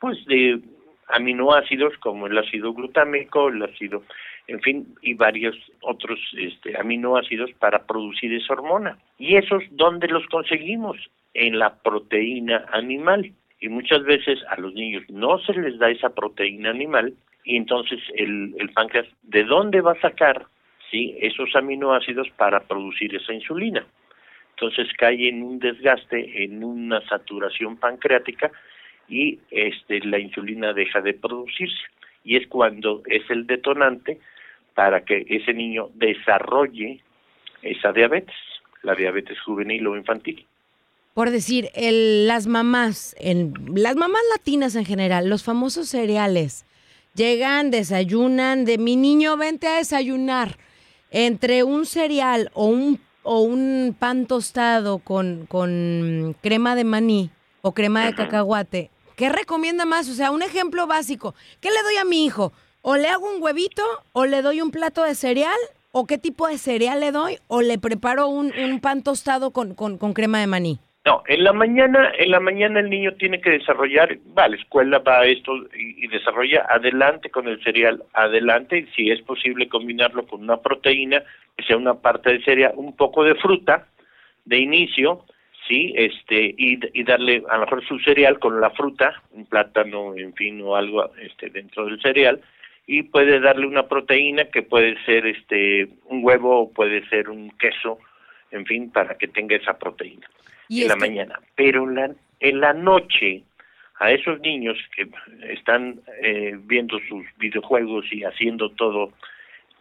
pues 0.00 0.24
de 0.26 0.58
aminoácidos 1.06 1.96
como 1.98 2.26
el 2.26 2.36
ácido 2.36 2.72
glutámico, 2.72 3.48
el 3.48 3.62
ácido, 3.62 4.02
en 4.48 4.60
fin, 4.60 4.88
y 5.02 5.14
varios 5.14 5.56
otros 5.82 6.18
este, 6.36 6.76
aminoácidos 6.76 7.52
para 7.60 7.86
producir 7.86 8.34
esa 8.34 8.54
hormona. 8.54 8.98
¿Y 9.18 9.36
esos 9.36 9.62
dónde 9.70 10.08
los 10.08 10.26
conseguimos? 10.26 10.96
En 11.32 11.60
la 11.60 11.76
proteína 11.76 12.64
animal 12.72 13.30
y 13.60 13.68
muchas 13.68 14.02
veces 14.04 14.38
a 14.48 14.60
los 14.60 14.74
niños 14.74 15.04
no 15.08 15.38
se 15.38 15.52
les 15.54 15.78
da 15.78 15.90
esa 15.90 16.10
proteína 16.10 16.70
animal 16.70 17.14
y 17.44 17.56
entonces 17.56 18.00
el, 18.14 18.54
el 18.58 18.70
páncreas 18.70 19.06
de 19.22 19.44
dónde 19.44 19.80
va 19.80 19.92
a 19.92 20.00
sacar 20.00 20.46
sí 20.90 21.16
esos 21.20 21.54
aminoácidos 21.56 22.28
para 22.36 22.60
producir 22.60 23.14
esa 23.14 23.32
insulina 23.32 23.86
entonces 24.56 24.88
cae 24.96 25.28
en 25.28 25.42
un 25.42 25.58
desgaste 25.58 26.42
en 26.44 26.64
una 26.64 27.06
saturación 27.08 27.76
pancreática 27.76 28.50
y 29.06 29.38
este 29.50 30.00
la 30.00 30.18
insulina 30.18 30.72
deja 30.72 31.02
de 31.02 31.12
producirse. 31.12 31.84
Y 32.24 32.36
es 32.36 32.46
cuando 32.48 33.02
es 33.06 33.28
el 33.30 33.46
detonante 33.46 34.18
para 34.74 35.04
que 35.04 35.26
ese 35.28 35.52
niño 35.52 35.90
desarrolle 35.94 37.00
esa 37.62 37.92
diabetes 37.92 38.34
la 38.82 38.94
diabetes 38.94 39.38
juvenil 39.40 39.86
o 39.88 39.96
infantil 39.96 40.46
por 41.16 41.30
decir, 41.30 41.70
el, 41.72 42.26
las 42.26 42.46
mamás, 42.46 43.16
las 43.74 43.96
mamás 43.96 44.20
latinas 44.32 44.74
en 44.74 44.84
general, 44.84 45.30
los 45.30 45.42
famosos 45.42 45.88
cereales, 45.88 46.66
llegan, 47.14 47.70
desayunan, 47.70 48.66
de 48.66 48.76
mi 48.76 48.96
niño, 48.96 49.38
vente 49.38 49.66
a 49.66 49.76
desayunar. 49.76 50.58
Entre 51.10 51.64
un 51.64 51.86
cereal 51.86 52.50
o 52.52 52.66
un, 52.66 53.00
o 53.22 53.40
un 53.40 53.96
pan 53.98 54.26
tostado 54.26 54.98
con, 54.98 55.46
con 55.46 56.36
crema 56.42 56.74
de 56.74 56.84
maní 56.84 57.30
o 57.62 57.72
crema 57.72 58.04
de 58.04 58.14
cacahuate, 58.14 58.90
¿qué 59.16 59.30
recomienda 59.30 59.86
más? 59.86 60.10
O 60.10 60.14
sea, 60.14 60.30
un 60.30 60.42
ejemplo 60.42 60.86
básico. 60.86 61.34
¿Qué 61.62 61.70
le 61.70 61.82
doy 61.82 61.96
a 61.96 62.04
mi 62.04 62.26
hijo? 62.26 62.52
¿O 62.82 62.96
le 62.96 63.08
hago 63.08 63.26
un 63.34 63.42
huevito? 63.42 63.82
¿O 64.12 64.26
le 64.26 64.42
doy 64.42 64.60
un 64.60 64.70
plato 64.70 65.02
de 65.02 65.14
cereal? 65.14 65.56
¿O 65.92 66.06
qué 66.06 66.18
tipo 66.18 66.46
de 66.46 66.58
cereal 66.58 67.00
le 67.00 67.10
doy? 67.10 67.38
¿O 67.46 67.62
le 67.62 67.78
preparo 67.78 68.28
un, 68.28 68.52
un 68.52 68.80
pan 68.80 69.02
tostado 69.02 69.50
con, 69.52 69.74
con, 69.74 69.96
con 69.96 70.12
crema 70.12 70.40
de 70.40 70.46
maní? 70.46 70.78
No, 71.06 71.22
en 71.28 71.44
la 71.44 71.52
mañana, 71.52 72.10
en 72.18 72.32
la 72.32 72.40
mañana 72.40 72.80
el 72.80 72.90
niño 72.90 73.12
tiene 73.12 73.40
que 73.40 73.50
desarrollar, 73.50 74.18
va 74.36 74.46
a 74.46 74.48
la 74.48 74.56
escuela, 74.56 74.98
va 74.98 75.20
a 75.20 75.26
esto 75.26 75.52
y, 75.72 76.08
desarrolla 76.08 76.66
adelante 76.68 77.30
con 77.30 77.46
el 77.46 77.62
cereal, 77.62 78.02
adelante, 78.12 78.88
si 78.96 79.12
es 79.12 79.22
posible 79.22 79.68
combinarlo 79.68 80.26
con 80.26 80.42
una 80.42 80.56
proteína, 80.56 81.22
que 81.56 81.62
sea 81.62 81.76
una 81.76 81.94
parte 81.94 82.32
de 82.32 82.42
cereal, 82.42 82.72
un 82.74 82.96
poco 82.96 83.22
de 83.22 83.36
fruta 83.36 83.86
de 84.46 84.58
inicio, 84.58 85.24
sí, 85.68 85.94
este, 85.96 86.56
y, 86.58 86.80
y 86.92 87.04
darle 87.04 87.44
a 87.50 87.54
lo 87.54 87.66
mejor 87.66 87.86
su 87.86 88.00
cereal 88.00 88.40
con 88.40 88.60
la 88.60 88.70
fruta, 88.70 89.22
un 89.30 89.46
plátano, 89.46 90.16
en 90.16 90.34
fin, 90.34 90.60
o 90.60 90.74
algo 90.74 91.12
este, 91.18 91.50
dentro 91.50 91.84
del 91.86 92.02
cereal, 92.02 92.40
y 92.84 93.04
puede 93.04 93.38
darle 93.38 93.68
una 93.68 93.86
proteína 93.86 94.46
que 94.46 94.62
puede 94.62 95.00
ser 95.04 95.24
este 95.24 95.88
un 96.06 96.24
huevo 96.24 96.62
o 96.62 96.72
puede 96.72 97.08
ser 97.08 97.30
un 97.30 97.50
queso, 97.50 98.00
en 98.50 98.66
fin, 98.66 98.90
para 98.90 99.16
que 99.16 99.28
tenga 99.28 99.54
esa 99.54 99.78
proteína 99.78 100.26
en 100.68 100.88
la 100.88 100.96
mañana. 100.96 101.40
Pero 101.54 101.88
en 101.88 101.94
la, 101.94 102.10
en 102.40 102.60
la 102.60 102.72
noche, 102.72 103.42
a 103.98 104.10
esos 104.10 104.40
niños 104.40 104.78
que 104.94 105.08
están 105.48 106.00
eh, 106.22 106.56
viendo 106.64 106.98
sus 107.08 107.24
videojuegos 107.38 108.04
y 108.12 108.24
haciendo 108.24 108.70
todo, 108.70 109.12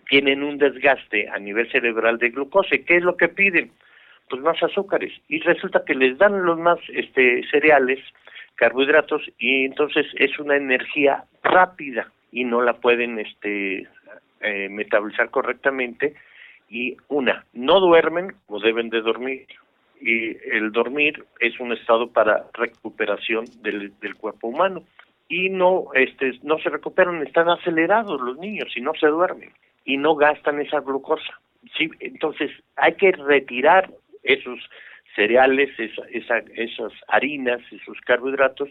tienen 0.09 0.43
un 0.43 0.57
desgaste 0.57 1.29
a 1.29 1.39
nivel 1.39 1.69
cerebral 1.71 2.17
de 2.17 2.29
glucosa. 2.29 2.77
¿Qué 2.85 2.97
es 2.97 3.03
lo 3.03 3.17
que 3.17 3.27
piden? 3.27 3.71
Pues 4.29 4.41
más 4.41 4.61
azúcares. 4.63 5.13
Y 5.27 5.39
resulta 5.39 5.83
que 5.85 5.95
les 5.95 6.17
dan 6.17 6.45
los 6.45 6.57
más 6.57 6.79
este, 6.89 7.43
cereales, 7.49 7.99
carbohidratos, 8.55 9.29
y 9.37 9.65
entonces 9.65 10.05
es 10.15 10.39
una 10.39 10.55
energía 10.55 11.25
rápida 11.43 12.11
y 12.31 12.43
no 12.43 12.61
la 12.61 12.73
pueden 12.73 13.19
este, 13.19 13.87
eh, 14.41 14.69
metabolizar 14.69 15.29
correctamente. 15.29 16.15
Y 16.69 16.97
una, 17.09 17.45
no 17.53 17.79
duermen 17.79 18.33
o 18.47 18.59
deben 18.59 18.89
de 18.89 19.01
dormir 19.01 19.45
y 20.05 20.37
el 20.51 20.71
dormir 20.71 21.25
es 21.39 21.59
un 21.59 21.73
estado 21.73 22.11
para 22.11 22.45
recuperación 22.53 23.45
del, 23.63 23.91
cuerpo 24.17 24.49
humano. 24.49 24.83
Y 25.27 25.49
no 25.49 25.85
este 25.95 26.33
no 26.43 26.59
se 26.59 26.69
recuperan 26.69 27.25
están 27.25 27.49
acelerados 27.49 28.21
los 28.21 28.37
niños 28.37 28.71
y 28.75 28.81
no 28.81 28.93
se 28.93 29.07
duermen 29.07 29.51
y 29.83 29.97
no 29.97 30.15
gastan 30.15 30.61
esa 30.61 30.81
glucosa. 30.81 31.41
Sí 31.75 31.89
entonces 31.99 32.51
hay 32.75 32.93
que 32.93 33.11
retirar 33.11 33.89
esos 34.21 34.59
cereales 35.15 35.71
esa, 35.79 36.37
esas 36.53 36.93
harinas 37.07 37.59
esos 37.71 37.99
carbohidratos 38.01 38.69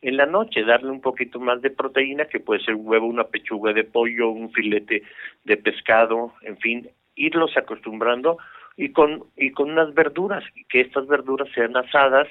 en 0.00 0.16
la 0.16 0.26
noche 0.26 0.64
darle 0.64 0.90
un 0.90 1.00
poquito 1.00 1.38
más 1.38 1.62
de 1.62 1.70
proteína 1.70 2.24
que 2.24 2.40
puede 2.40 2.64
ser 2.64 2.74
un 2.74 2.88
huevo 2.88 3.06
una 3.06 3.28
pechuga 3.28 3.72
de 3.72 3.84
pollo 3.84 4.30
un 4.30 4.50
filete 4.52 5.04
de 5.44 5.56
pescado 5.56 6.34
en 6.42 6.58
fin 6.58 6.90
irlos 7.14 7.56
acostumbrando 7.56 8.38
y 8.76 8.90
con 8.90 9.24
y 9.36 9.50
con 9.50 9.70
unas 9.70 9.92
verduras 9.94 10.44
que 10.68 10.80
estas 10.80 11.06
verduras 11.06 11.48
sean 11.54 11.76
asadas 11.76 12.28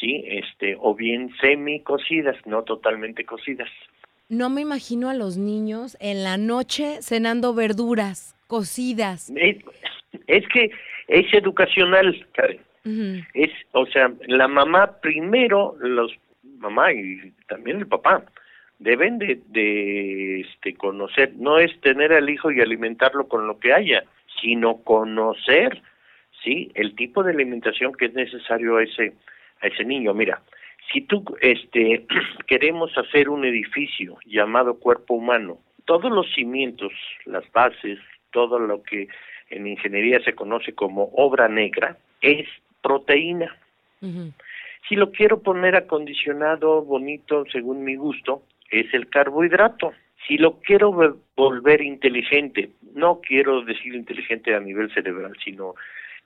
sí 0.00 0.24
este 0.26 0.76
o 0.80 0.94
bien 0.94 1.30
semi 1.40 1.80
cocidas 1.80 2.36
no 2.46 2.62
totalmente 2.62 3.24
cocidas. 3.24 3.68
No 4.28 4.48
me 4.50 4.62
imagino 4.62 5.10
a 5.10 5.14
los 5.14 5.36
niños 5.36 5.96
en 6.00 6.24
la 6.24 6.38
noche 6.38 7.02
cenando 7.02 7.54
verduras 7.54 8.34
cocidas. 8.46 9.30
Es, 10.26 10.48
que 10.48 10.70
es 11.08 11.34
educacional 11.34 12.26
Karen. 12.32 12.60
Es 13.34 13.50
o 13.72 13.86
sea 13.86 14.12
la 14.26 14.48
mamá 14.48 15.00
primero 15.00 15.76
los 15.80 16.12
mamá 16.58 16.92
y 16.92 17.32
también 17.48 17.78
el 17.78 17.86
papá 17.86 18.24
deben 18.78 19.18
de, 19.18 19.40
de 19.48 20.40
este 20.40 20.74
conocer 20.74 21.32
no 21.36 21.58
es 21.58 21.78
tener 21.80 22.12
al 22.12 22.28
hijo 22.28 22.50
y 22.50 22.60
alimentarlo 22.60 23.28
con 23.28 23.46
lo 23.46 23.58
que 23.58 23.72
haya 23.72 24.04
sino 24.40 24.78
conocer 24.82 25.82
sí 26.42 26.70
el 26.74 26.94
tipo 26.94 27.22
de 27.22 27.32
alimentación 27.32 27.92
que 27.92 28.06
es 28.06 28.14
necesario 28.14 28.76
a 28.76 28.82
ese 28.82 29.14
a 29.60 29.66
ese 29.66 29.84
niño 29.84 30.14
mira 30.14 30.42
si 30.92 31.00
tú 31.02 31.24
este 31.40 32.06
queremos 32.46 32.96
hacer 32.96 33.28
un 33.28 33.44
edificio 33.44 34.18
llamado 34.26 34.78
cuerpo 34.78 35.14
humano 35.14 35.58
todos 35.84 36.10
los 36.10 36.32
cimientos 36.34 36.92
las 37.24 37.50
bases 37.52 37.98
todo 38.30 38.58
lo 38.58 38.82
que 38.82 39.08
en 39.50 39.66
ingeniería 39.66 40.20
se 40.20 40.34
conoce 40.34 40.74
como 40.74 41.10
obra 41.14 41.48
negra 41.48 41.96
es 42.20 42.48
proteína. 42.82 43.56
Si 44.88 44.96
lo 44.96 45.12
quiero 45.12 45.40
poner 45.40 45.76
acondicionado, 45.76 46.82
bonito, 46.82 47.44
según 47.50 47.84
mi 47.84 47.96
gusto, 47.96 48.42
es 48.70 48.92
el 48.92 49.08
carbohidrato. 49.08 49.94
Si 50.26 50.38
lo 50.38 50.60
quiero 50.60 51.20
volver 51.36 51.82
inteligente, 51.82 52.70
no 52.94 53.20
quiero 53.20 53.62
decir 53.62 53.94
inteligente 53.94 54.54
a 54.54 54.60
nivel 54.60 54.92
cerebral, 54.92 55.36
sino 55.44 55.74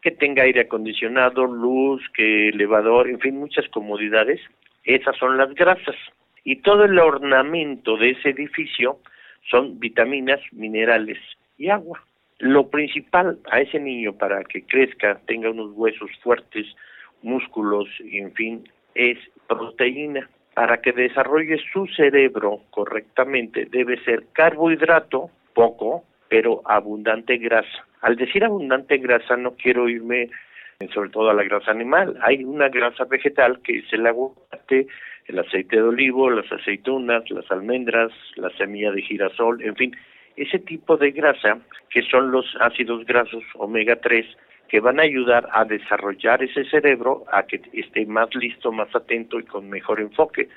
que 0.02 0.12
tenga 0.12 0.44
aire 0.44 0.60
acondicionado, 0.60 1.44
luz, 1.44 2.02
que 2.14 2.50
elevador, 2.50 3.08
en 3.08 3.18
fin, 3.18 3.36
muchas 3.36 3.68
comodidades, 3.68 4.40
esas 4.84 5.16
son 5.16 5.36
las 5.36 5.52
grasas. 5.54 5.96
Y 6.44 6.56
todo 6.56 6.84
el 6.84 6.98
ornamento 6.98 7.96
de 7.96 8.10
ese 8.10 8.30
edificio 8.30 9.00
son 9.50 9.80
vitaminas, 9.80 10.40
minerales 10.52 11.18
y 11.56 11.68
agua. 11.68 12.02
Lo 12.38 12.68
principal 12.68 13.38
a 13.50 13.60
ese 13.60 13.80
niño 13.80 14.12
para 14.12 14.44
que 14.44 14.62
crezca, 14.62 15.20
tenga 15.26 15.50
unos 15.50 15.72
huesos 15.74 16.10
fuertes, 16.22 16.66
músculos, 17.22 17.88
en 18.00 18.32
fin, 18.34 18.68
es 18.94 19.18
proteína. 19.48 20.28
Para 20.58 20.78
que 20.78 20.90
desarrolle 20.90 21.56
su 21.72 21.86
cerebro 21.86 22.62
correctamente 22.70 23.66
debe 23.70 23.96
ser 24.02 24.24
carbohidrato, 24.32 25.30
poco, 25.54 26.02
pero 26.28 26.62
abundante 26.64 27.38
grasa. 27.38 27.86
Al 28.00 28.16
decir 28.16 28.44
abundante 28.44 28.98
grasa 28.98 29.36
no 29.36 29.52
quiero 29.52 29.88
irme 29.88 30.30
sobre 30.92 31.10
todo 31.10 31.30
a 31.30 31.34
la 31.34 31.44
grasa 31.44 31.70
animal. 31.70 32.18
Hay 32.22 32.42
una 32.42 32.70
grasa 32.70 33.04
vegetal 33.04 33.60
que 33.62 33.78
es 33.78 33.92
el 33.92 34.04
aguacate, 34.04 34.88
el 35.26 35.38
aceite 35.38 35.76
de 35.76 35.82
olivo, 35.82 36.28
las 36.28 36.50
aceitunas, 36.50 37.22
las 37.30 37.48
almendras, 37.52 38.10
la 38.34 38.50
semilla 38.58 38.90
de 38.90 39.02
girasol, 39.02 39.62
en 39.62 39.76
fin, 39.76 39.96
ese 40.34 40.58
tipo 40.58 40.96
de 40.96 41.12
grasa 41.12 41.58
que 41.88 42.02
son 42.02 42.32
los 42.32 42.44
ácidos 42.58 43.06
grasos 43.06 43.44
omega 43.54 43.94
3 43.94 44.26
que 44.68 44.80
van 44.80 45.00
a 45.00 45.04
ayudar 45.04 45.48
a 45.52 45.64
desarrollar 45.64 46.42
ese 46.42 46.64
cerebro 46.66 47.24
a 47.32 47.44
que 47.44 47.60
esté 47.72 48.04
más 48.06 48.34
listo, 48.34 48.70
más 48.70 48.94
atento 48.94 49.40
y 49.40 49.44
con 49.44 49.68
mejor 49.68 50.00
enfoque, 50.00 50.48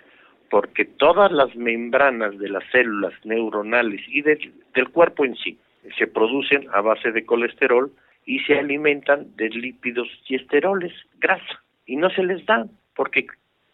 porque 0.50 0.84
todas 0.84 1.32
las 1.32 1.56
membranas 1.56 2.38
de 2.38 2.50
las 2.50 2.63
células 2.72 3.13
neuronales 3.24 4.01
y 4.10 4.22
del, 4.22 4.51
cuerpo 4.91 5.24
en 5.24 5.36
sí 5.38 5.58
se 5.98 6.08
producen 6.08 6.68
a 6.74 6.82
base 6.82 7.12
de 7.12 7.25
colesterol 7.25 7.91
y 8.25 8.39
se 8.41 8.60
alimentan 8.60 9.36
de 9.38 9.50
lípidos 9.50 10.08
y 10.27 10.36
esteroles, 10.36 10.94
grasa, 11.20 11.63
y 11.86 11.96
no 11.96 12.10
se 12.10 12.24
les 12.24 12.46
da 12.46 12.68
porque 12.96 13.27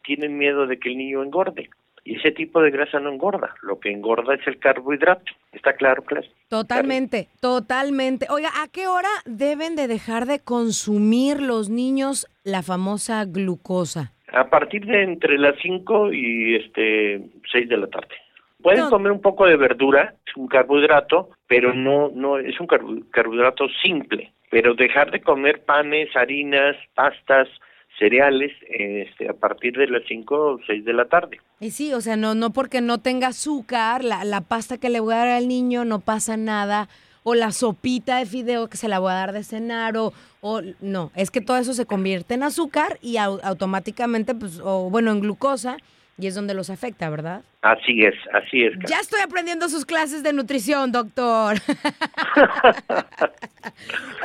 tienen 0.04 0.38
miedo 0.38 0.68
de 0.68 0.80
que 0.80 0.90
el 0.90 0.98
niño 0.98 1.24
engorde. 1.24 1.70
Y 2.08 2.16
ese 2.16 2.32
tipo 2.32 2.62
de 2.62 2.72
grasa 2.72 3.02
no 3.02 3.12
engorda, 3.12 3.54
lo 3.64 3.82
que 3.82 3.92
engorda 3.92 4.36
es 4.36 4.48
el 4.48 4.60
carbohidrato. 4.60 5.30
¿Está 5.52 5.74
claro, 5.74 6.04
Claudia? 6.04 6.30
Totalmente, 6.48 7.28
totalmente. 7.42 8.28
Oiga, 8.30 8.48
¿a 8.64 8.70
qué 8.70 8.88
hora 8.88 9.10
deben 9.26 9.76
de 9.76 9.90
dejar 9.90 10.26
de 10.26 10.40
consumir 10.40 11.42
los 11.42 11.70
niños 11.70 12.26
la 12.46 12.64
famosa 12.64 13.26
glucosa? 13.26 14.14
A 14.32 14.50
partir 14.50 14.86
de 14.86 15.04
entre 15.04 15.38
las 15.38 15.56
5 15.62 16.14
y 16.14 16.56
este 16.56 17.24
6 17.52 17.68
de 17.68 17.78
la 17.78 17.88
tarde. 17.88 18.16
Pueden 18.62 18.90
comer 18.90 19.12
un 19.12 19.22
poco 19.22 19.46
de 19.46 19.58
verdura, 19.58 20.16
es 20.26 20.38
un 20.38 20.48
carbohidrato, 20.48 21.32
pero 21.46 21.74
no 21.74 22.10
no 22.16 22.40
es 22.40 22.58
un 22.62 22.68
carbohidrato 22.68 23.68
simple. 23.84 24.32
Pero 24.50 24.76
dejar 24.76 25.12
de 25.12 25.20
comer 25.20 25.66
panes, 25.66 26.16
harinas, 26.16 26.78
pastas, 26.96 27.50
cereales 27.98 28.52
este, 28.70 29.30
a 29.30 29.34
partir 29.34 29.74
de 29.78 29.88
las 29.88 30.04
5 30.08 30.36
o 30.36 30.60
6 30.66 30.86
de 30.86 30.94
la 30.94 31.06
tarde. 31.06 31.40
Y 31.60 31.72
sí, 31.72 31.94
o 31.94 32.02
sea, 32.02 32.16
no, 32.16 32.36
no 32.36 32.52
porque 32.52 32.82
no 32.82 33.00
tenga 33.00 33.28
azúcar, 33.28 34.04
la, 34.04 34.24
la 34.24 34.42
pasta 34.42 34.78
que 34.78 34.90
le 34.90 35.00
voy 35.00 35.14
a 35.14 35.18
dar 35.18 35.28
al 35.30 35.48
niño 35.48 35.86
no 35.86 36.00
pasa 36.00 36.38
nada, 36.38 36.90
o 37.24 37.36
la 37.36 37.52
sopita 37.52 38.20
de 38.20 38.26
fideo 38.26 38.70
que 38.70 38.78
se 38.78 38.88
la 38.88 39.00
voy 39.00 39.12
a 39.12 39.16
dar 39.16 39.34
de 39.34 39.44
cenar, 39.44 39.98
o, 39.98 40.14
o 40.42 40.62
no, 40.80 41.12
es 41.16 41.32
que 41.32 41.42
todo 41.42 41.58
eso 41.58 41.74
se 41.74 41.86
convierte 41.86 42.36
en 42.36 42.44
azúcar 42.44 43.00
y 43.02 43.18
automáticamente, 43.18 44.34
pues, 44.36 44.62
o 44.64 44.90
bueno, 44.90 45.12
en 45.12 45.20
glucosa, 45.20 45.78
y 46.20 46.28
es 46.28 46.36
donde 46.36 46.54
los 46.54 46.70
afecta, 46.70 47.10
¿verdad? 47.10 47.44
Así 47.62 48.04
es, 48.04 48.16
así 48.34 48.64
es. 48.64 48.74
Ya 48.88 49.00
estoy 49.00 49.22
aprendiendo 49.22 49.70
sus 49.70 49.86
clases 49.86 50.24
de 50.24 50.34
nutrición, 50.34 50.92
doctor. 50.92 51.58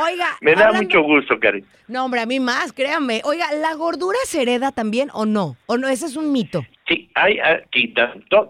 Oiga. 0.03 0.27
Me 0.41 0.55
da 0.55 0.73
mucho 0.73 1.03
gusto, 1.03 1.39
Karen. 1.39 1.65
No, 1.89 2.05
hombre, 2.05 2.21
a 2.21 2.27
mí 2.27 2.41
más, 2.41 2.73
créanme. 2.73 3.21
Oiga, 3.25 3.53
¿la 3.61 3.75
gordura 3.75 4.19
se 4.25 4.43
hereda 4.43 4.73
también 4.73 5.09
o 5.13 5.27
no? 5.27 5.57
¿O 5.67 5.77
no? 5.77 5.89
Ese 5.89 6.07
es 6.07 6.17
un 6.17 6.33
mito. 6.33 6.63
Sí, 6.89 7.11
hay 7.15 7.39
aquí, 7.41 7.93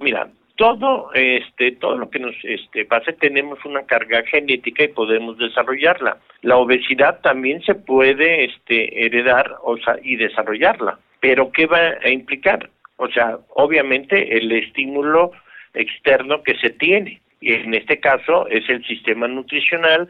mira, 0.00 0.28
todo 0.56 1.10
este 1.14 1.72
todo 1.72 1.96
lo 1.96 2.10
que 2.10 2.18
nos 2.18 2.34
este 2.44 2.84
pase 2.84 3.12
tenemos 3.14 3.58
una 3.64 3.82
carga 3.84 4.22
genética 4.24 4.84
y 4.84 4.88
podemos 4.88 5.36
desarrollarla. 5.38 6.18
La 6.42 6.56
obesidad 6.56 7.20
también 7.20 7.62
se 7.62 7.74
puede 7.74 8.44
este 8.44 9.04
heredar 9.04 9.56
o 9.62 9.76
y 10.02 10.16
desarrollarla. 10.16 10.98
Pero 11.20 11.50
¿qué 11.52 11.66
va 11.66 11.94
a 12.04 12.08
implicar? 12.10 12.70
O 13.02 13.08
sea, 13.08 13.36
obviamente 13.56 14.38
el 14.38 14.52
estímulo 14.52 15.32
externo 15.74 16.44
que 16.44 16.54
se 16.58 16.70
tiene. 16.70 17.20
Y 17.40 17.52
en 17.52 17.74
este 17.74 17.98
caso 17.98 18.46
es 18.46 18.68
el 18.68 18.84
sistema 18.84 19.26
nutricional. 19.26 20.08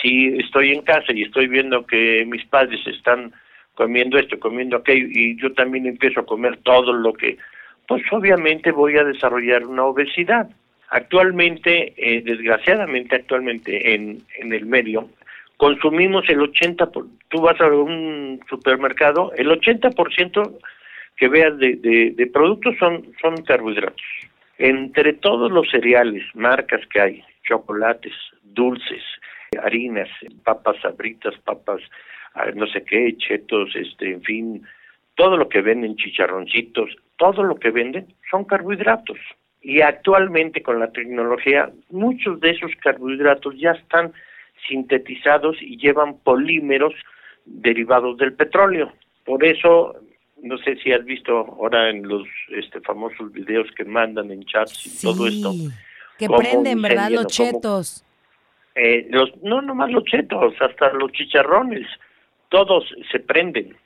Si 0.00 0.28
estoy 0.38 0.70
en 0.70 0.82
casa 0.82 1.12
y 1.12 1.22
estoy 1.22 1.48
viendo 1.48 1.84
que 1.84 2.24
mis 2.28 2.44
padres 2.44 2.78
están 2.86 3.32
comiendo 3.74 4.18
esto, 4.18 4.38
comiendo 4.38 4.76
aquello, 4.76 5.08
y 5.10 5.36
yo 5.40 5.52
también 5.54 5.86
empiezo 5.86 6.20
a 6.20 6.26
comer 6.26 6.58
todo 6.58 6.92
lo 6.92 7.12
que, 7.12 7.38
pues 7.88 8.04
obviamente 8.12 8.70
voy 8.70 8.96
a 8.98 9.02
desarrollar 9.02 9.66
una 9.66 9.86
obesidad. 9.86 10.48
Actualmente, 10.90 11.92
eh, 11.96 12.22
desgraciadamente 12.24 13.16
actualmente 13.16 13.94
en, 13.94 14.22
en 14.38 14.52
el 14.52 14.64
medio, 14.64 15.08
consumimos 15.56 16.28
el 16.28 16.38
80%, 16.38 16.92
por, 16.92 17.06
tú 17.30 17.40
vas 17.40 17.60
a 17.60 17.66
un 17.66 18.40
supermercado, 18.48 19.32
el 19.36 19.48
80% 19.48 20.56
que 21.18 21.28
veas 21.28 21.58
de, 21.58 21.76
de, 22.16 22.26
productos 22.28 22.76
son, 22.78 23.04
son 23.20 23.36
carbohidratos. 23.42 24.06
Entre 24.58 25.12
todos 25.14 25.50
los 25.50 25.68
cereales, 25.70 26.24
marcas 26.34 26.80
que 26.92 27.00
hay, 27.00 27.24
chocolates, 27.42 28.14
dulces, 28.42 29.02
harinas, 29.62 30.08
papas 30.44 30.76
sabritas, 30.80 31.34
papas, 31.44 31.80
ah, 32.34 32.46
no 32.54 32.66
sé 32.66 32.84
qué, 32.84 33.16
chetos, 33.16 33.74
este, 33.74 34.12
en 34.12 34.22
fin, 34.22 34.62
todo 35.16 35.36
lo 35.36 35.48
que 35.48 35.60
venden, 35.60 35.96
chicharroncitos, 35.96 36.96
todo 37.16 37.42
lo 37.42 37.56
que 37.56 37.70
venden 37.70 38.06
son 38.30 38.44
carbohidratos. 38.44 39.18
Y 39.60 39.80
actualmente 39.80 40.62
con 40.62 40.78
la 40.78 40.92
tecnología, 40.92 41.70
muchos 41.90 42.38
de 42.40 42.50
esos 42.50 42.70
carbohidratos 42.76 43.56
ya 43.58 43.72
están 43.72 44.12
sintetizados 44.68 45.60
y 45.60 45.76
llevan 45.78 46.18
polímeros 46.20 46.94
derivados 47.44 48.18
del 48.18 48.34
petróleo. 48.34 48.92
Por 49.24 49.44
eso 49.44 49.96
no 50.42 50.58
sé 50.58 50.76
si 50.76 50.92
has 50.92 51.04
visto 51.04 51.38
ahora 51.38 51.90
en 51.90 52.06
los 52.06 52.26
este, 52.50 52.80
famosos 52.80 53.32
videos 53.32 53.66
que 53.76 53.84
mandan 53.84 54.30
en 54.30 54.44
chats 54.44 54.86
y 54.86 55.06
todo 55.06 55.26
esto. 55.26 55.52
Que 56.18 56.28
prenden, 56.28 56.82
¿verdad? 56.82 57.10
Los 57.10 57.26
chetos. 57.26 58.04
Eh, 58.74 59.06
los, 59.10 59.30
no, 59.42 59.60
nomás 59.60 59.90
los 59.90 60.04
chetos, 60.04 60.54
hasta 60.60 60.92
los 60.92 61.10
chicharrones, 61.12 61.86
todos 62.48 62.84
se 63.10 63.18
prenden. 63.18 63.76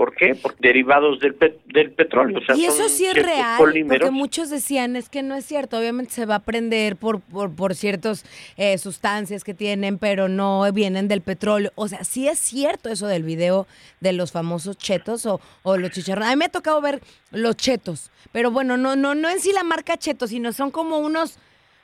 ¿Por 0.00 0.14
qué? 0.14 0.34
Por 0.34 0.56
derivados 0.56 1.20
del, 1.20 1.36
del 1.66 1.90
petróleo. 1.92 2.40
y 2.56 2.64
eso 2.64 2.88
sí 2.88 3.04
es 3.04 3.12
real, 3.12 3.58
porque 3.58 4.10
muchos 4.10 4.48
decían, 4.48 4.96
es 4.96 5.10
que 5.10 5.22
no 5.22 5.34
es 5.34 5.44
cierto, 5.44 5.76
obviamente 5.76 6.14
se 6.14 6.24
va 6.24 6.36
a 6.36 6.38
prender 6.38 6.96
por, 6.96 7.20
por, 7.20 7.54
por 7.54 7.74
ciertas 7.74 8.24
eh, 8.56 8.78
sustancias 8.78 9.44
que 9.44 9.52
tienen, 9.52 9.98
pero 9.98 10.30
no 10.30 10.64
vienen 10.72 11.06
del 11.06 11.20
petróleo. 11.20 11.70
O 11.74 11.86
sea, 11.86 12.02
sí 12.02 12.26
es 12.26 12.38
cierto 12.38 12.88
eso 12.88 13.08
del 13.08 13.24
video 13.24 13.66
de 14.00 14.14
los 14.14 14.32
famosos 14.32 14.78
chetos 14.78 15.26
o, 15.26 15.38
o 15.64 15.76
los 15.76 15.90
chicharrones. 15.90 16.30
A 16.30 16.34
mí 16.34 16.38
me 16.38 16.44
ha 16.46 16.48
tocado 16.48 16.80
ver 16.80 17.02
los 17.30 17.54
chetos, 17.56 18.10
pero 18.32 18.50
bueno, 18.50 18.78
no, 18.78 18.96
no, 18.96 19.14
no 19.14 19.28
en 19.28 19.38
sí 19.38 19.52
la 19.52 19.64
marca 19.64 19.98
chetos, 19.98 20.30
sino 20.30 20.54
son 20.54 20.70
como 20.70 20.96
unos 20.96 21.38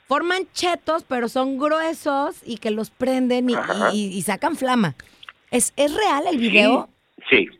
forman 0.07 0.47
chetos, 0.53 1.03
pero 1.07 1.29
son 1.29 1.59
gruesos 1.59 2.37
y 2.43 2.57
que 2.57 2.71
los 2.71 2.89
prenden 2.89 3.47
y, 3.93 4.21
sacan 4.23 4.55
flama. 4.55 4.95
¿Es, 5.51 5.71
¿Es 5.75 5.93
real 5.93 6.25
el 6.25 6.39
video? 6.39 6.89
sí, 7.29 7.47
sí 7.47 7.59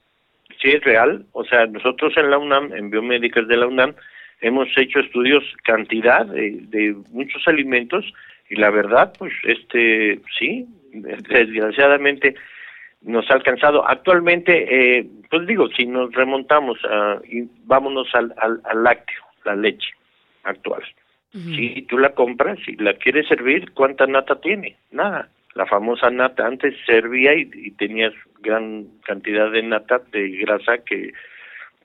es 0.64 0.84
real. 0.84 1.26
O 1.34 1.44
sea, 1.44 1.66
nosotros 1.66 2.14
en 2.18 2.30
la 2.30 2.38
UNAM, 2.38 2.74
en 2.74 2.90
biomédicas 2.90 3.48
de 3.48 3.58
la 3.58 3.68
UNAM, 3.68 3.94
hemos 4.42 4.68
hecho 4.78 5.00
estudios 5.00 5.44
cantidad 5.64 6.26
de, 6.26 6.96
muchos 7.12 7.48
alimentos 7.48 8.06
y 8.50 8.56
la 8.56 8.70
verdad, 8.70 9.14
pues, 9.18 9.34
este, 9.44 10.20
sí, 10.38 10.66
desgraciadamente 10.94 12.36
nos 13.02 13.30
ha 13.30 13.36
alcanzado. 13.36 13.88
Actualmente, 13.88 14.98
eh, 14.98 15.08
pues 15.30 15.46
digo, 15.48 15.68
si 15.70 15.86
nos 15.86 16.12
remontamos 16.14 16.80
a, 16.90 17.20
y 17.30 17.48
vámonos 17.66 18.08
al, 18.14 18.34
al, 18.38 18.84
lácteo, 18.84 19.24
la 19.46 19.56
leche 19.56 19.90
actual. 20.44 20.84
Si 21.34 21.84
tú 21.84 22.00
la 22.00 22.16
compras 22.16 22.58
y 22.66 22.78
la 22.78 22.94
quieres 22.94 23.28
servir, 23.28 23.72
¿cuánta 23.74 24.08
nata 24.08 24.42
tiene? 24.42 24.76
Nada 24.90 25.30
la 25.58 25.66
famosa 25.66 26.12
nata 26.12 26.46
antes 26.46 26.76
servía 26.86 27.34
y, 27.34 27.72
tenías 27.72 28.14
gran 28.42 28.86
cantidad 29.04 29.52
de 29.52 29.64
nata 29.64 30.00
de 30.12 30.30
grasa 30.38 30.78
que 30.78 31.12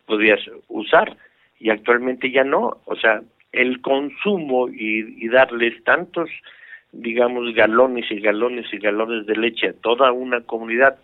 podías 0.07 0.41
usar 0.69 1.17
y 1.59 1.71
actualmente 1.71 2.31
ya 2.31 2.45
no 2.45 2.83
o 2.85 2.97
sea 2.97 3.23
el 3.53 3.81
consumo 3.81 4.69
y, 4.69 5.27
darles 5.29 5.83
tantos 5.85 6.29
digamos 6.93 7.55
galones 7.55 8.11
y 8.11 8.21
galones 8.21 8.67
y 8.73 8.79
galones 8.79 9.25
de 9.25 9.37
leche 9.37 9.69
a 9.69 9.73
toda 9.73 10.13
una 10.13 10.43
comunidad 10.43 10.99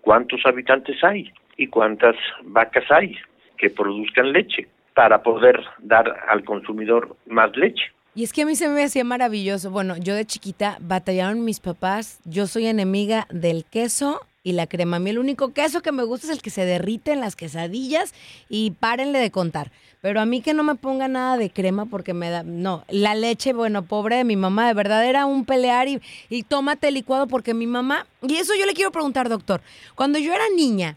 cuántos 0.00 0.44
habitantes 0.44 1.02
hay 1.04 1.32
y 1.56 1.68
cuántas 1.68 2.16
vacas 2.42 2.90
hay 2.90 3.16
que 3.56 3.70
produzcan 3.70 4.32
leche 4.32 4.66
para 4.94 5.22
poder 5.22 5.64
dar 5.78 6.24
al 6.28 6.42
consumidor 6.42 7.16
más 7.26 7.56
leche. 7.56 7.92
Y 8.18 8.24
es 8.24 8.32
que 8.32 8.42
a 8.42 8.46
mí 8.46 8.56
se 8.56 8.68
me 8.68 8.82
hacía 8.82 9.04
maravilloso. 9.04 9.70
Bueno, 9.70 9.96
yo 9.96 10.12
de 10.16 10.26
chiquita 10.26 10.76
batallaron 10.80 11.44
mis 11.44 11.60
papás. 11.60 12.18
Yo 12.24 12.48
soy 12.48 12.66
enemiga 12.66 13.28
del 13.30 13.64
queso 13.64 14.26
y 14.42 14.54
la 14.54 14.66
crema. 14.66 14.96
A 14.96 14.98
mí 14.98 15.10
el 15.10 15.20
único 15.20 15.52
queso 15.52 15.82
que 15.82 15.92
me 15.92 16.02
gusta 16.02 16.26
es 16.26 16.32
el 16.32 16.42
que 16.42 16.50
se 16.50 16.64
derrite 16.64 17.12
en 17.12 17.20
las 17.20 17.36
quesadillas 17.36 18.12
y 18.48 18.72
párenle 18.72 19.20
de 19.20 19.30
contar. 19.30 19.70
Pero 20.00 20.20
a 20.20 20.26
mí 20.26 20.40
que 20.40 20.52
no 20.52 20.64
me 20.64 20.74
ponga 20.74 21.06
nada 21.06 21.36
de 21.36 21.48
crema 21.50 21.86
porque 21.86 22.12
me 22.12 22.28
da... 22.28 22.42
No, 22.42 22.84
la 22.88 23.14
leche, 23.14 23.52
bueno, 23.52 23.84
pobre 23.84 24.16
de 24.16 24.24
mi 24.24 24.34
mamá, 24.34 24.66
de 24.66 24.74
verdad 24.74 25.06
era 25.06 25.24
un 25.24 25.44
pelear 25.44 25.86
y, 25.86 26.02
y 26.28 26.42
tómate 26.42 26.90
licuado 26.90 27.28
porque 27.28 27.54
mi 27.54 27.68
mamá... 27.68 28.04
Y 28.22 28.34
eso 28.34 28.52
yo 28.58 28.66
le 28.66 28.74
quiero 28.74 28.90
preguntar, 28.90 29.28
doctor. 29.28 29.60
Cuando 29.94 30.18
yo 30.18 30.34
era 30.34 30.42
niña, 30.56 30.96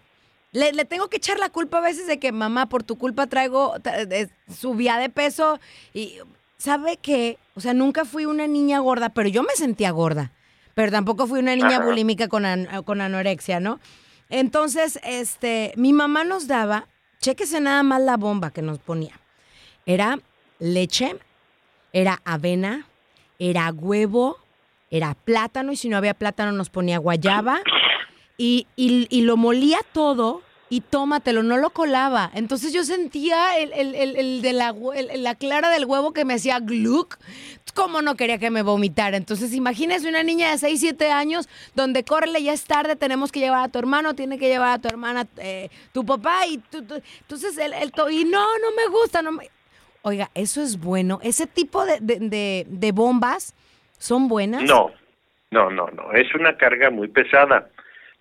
le, 0.53 0.73
le 0.73 0.85
tengo 0.85 1.07
que 1.07 1.17
echar 1.17 1.37
la 1.37 1.49
culpa 1.49 1.77
a 1.77 1.81
veces 1.81 2.07
de 2.07 2.17
que 2.17 2.31
mamá, 2.31 2.65
por 2.65 2.81
tu 2.81 2.97
culpa 2.97 3.27
traigo, 3.27 3.75
subía 4.51 4.97
de 4.97 5.09
peso 5.09 5.59
y... 5.93 6.15
¿Sabe 6.61 6.97
qué? 6.97 7.39
O 7.55 7.59
sea, 7.59 7.73
nunca 7.73 8.05
fui 8.05 8.25
una 8.27 8.45
niña 8.45 8.77
gorda, 8.77 9.09
pero 9.09 9.27
yo 9.27 9.41
me 9.41 9.53
sentía 9.55 9.89
gorda. 9.89 10.31
Pero 10.75 10.91
tampoco 10.91 11.25
fui 11.25 11.39
una 11.39 11.55
niña 11.55 11.77
Ajá. 11.77 11.85
bulímica 11.85 12.27
con, 12.27 12.45
an- 12.45 12.67
con 12.83 13.01
anorexia, 13.01 13.59
¿no? 13.59 13.79
Entonces, 14.29 14.99
este, 15.03 15.73
mi 15.75 15.91
mamá 15.91 16.23
nos 16.23 16.45
daba, 16.45 16.87
chéquese 17.19 17.61
nada 17.61 17.81
más 17.81 17.99
la 18.03 18.15
bomba 18.15 18.51
que 18.51 18.61
nos 18.61 18.77
ponía. 18.77 19.19
Era 19.87 20.19
leche, 20.59 21.15
era 21.93 22.21
avena, 22.25 22.85
era 23.39 23.71
huevo, 23.71 24.37
era 24.91 25.15
plátano, 25.15 25.71
y 25.71 25.77
si 25.77 25.89
no 25.89 25.97
había 25.97 26.13
plátano 26.13 26.51
nos 26.51 26.69
ponía 26.69 26.99
guayaba, 26.99 27.61
y, 28.37 28.67
y- 28.75 29.07
y 29.09 29.21
lo 29.23 29.35
molía 29.35 29.79
todo 29.93 30.43
y 30.71 30.79
tómatelo, 30.79 31.43
no 31.43 31.57
lo 31.57 31.69
colaba. 31.71 32.31
Entonces 32.33 32.71
yo 32.71 32.85
sentía 32.85 33.57
el, 33.59 33.73
el- 33.73 33.93
el- 33.93 34.15
el 34.15 34.41
de 34.41 34.53
la, 34.53 34.73
la 35.17 35.35
clara 35.35 35.69
del 35.69 35.83
huevo 35.85 36.13
que 36.13 36.23
me 36.23 36.35
hacía 36.35 36.59
gluck. 36.59 37.17
Como 37.75 38.01
no 38.01 38.15
quería 38.15 38.37
que 38.37 38.49
me 38.51 38.61
vomitara. 38.63 39.17
Entonces 39.17 39.53
imagínese 39.53 40.07
una 40.07 40.23
niña 40.23 40.49
de 40.51 40.57
6, 40.57 40.79
7 40.79 41.11
años 41.11 41.49
donde 41.75 42.05
córrele, 42.05 42.41
ya 42.41 42.53
es 42.53 42.63
tarde, 42.63 42.95
tenemos 42.95 43.33
que 43.33 43.41
llevar 43.41 43.63
a 43.65 43.67
tu 43.67 43.79
hermano, 43.79 44.13
tiene 44.15 44.37
que 44.39 44.47
llevar 44.47 44.71
a 44.71 44.79
tu 44.79 44.87
hermana, 44.87 45.27
eh, 45.37 45.69
tu 45.91 46.05
papá 46.05 46.47
y 46.47 46.57
tú- 46.59 46.77
entonces 47.19 47.57
el, 47.57 47.73
y 48.11 48.23
no, 48.25 48.39
no 48.59 48.71
me 48.77 48.87
gusta, 48.89 49.21
no 49.21 49.33
me... 49.33 49.49
Oiga, 50.03 50.31
eso 50.33 50.61
es 50.61 50.79
bueno. 50.79 51.19
Ese 51.21 51.47
tipo 51.47 51.85
de- 51.85 51.99
de- 51.99 52.65
de 52.69 52.91
bombas 52.93 53.53
son 53.99 54.29
buenas. 54.29 54.63
No, 54.63 54.89
no, 55.51 55.69
no, 55.69 55.87
no. 55.91 56.13
Es 56.13 56.33
una 56.33 56.55
carga 56.55 56.89
muy 56.89 57.09
pesada, 57.09 57.67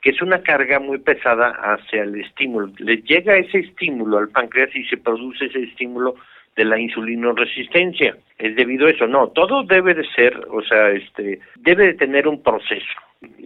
que 0.03 0.11
es 0.11 0.23
una 0.23 0.43
carga 0.43 0.79
muy 0.79 0.99
pesada 0.99 1.51
hacia 1.51 2.03
el 2.03 2.21
estímulo. 2.21 2.73
Le 2.79 3.03
llega 3.03 3.37
ese 3.37 3.59
estímulo 3.59 4.19
al 4.19 4.29
páncreas 4.29 4.75
y 4.75 4.85
se 4.85 4.97
produce 4.97 5.47
ese 5.47 5.65
estímulo 5.65 6.15
de 6.57 6.65
la 6.65 6.79
insulinoresistencia. 6.79 8.17
Es 8.39 8.57
debido 8.57 8.87
a 8.87 8.91
eso. 8.91 9.07
No, 9.07 9.29
todo 9.29 9.63
debe 9.63 9.95
de 9.95 10.05
ser, 10.15 10.39
o 10.51 10.63
sea, 10.63 10.91
este, 10.91 11.41
debe 11.57 11.87
de 11.87 11.95
tener 11.95 12.27
un 12.27 12.43
proceso. 12.43 12.87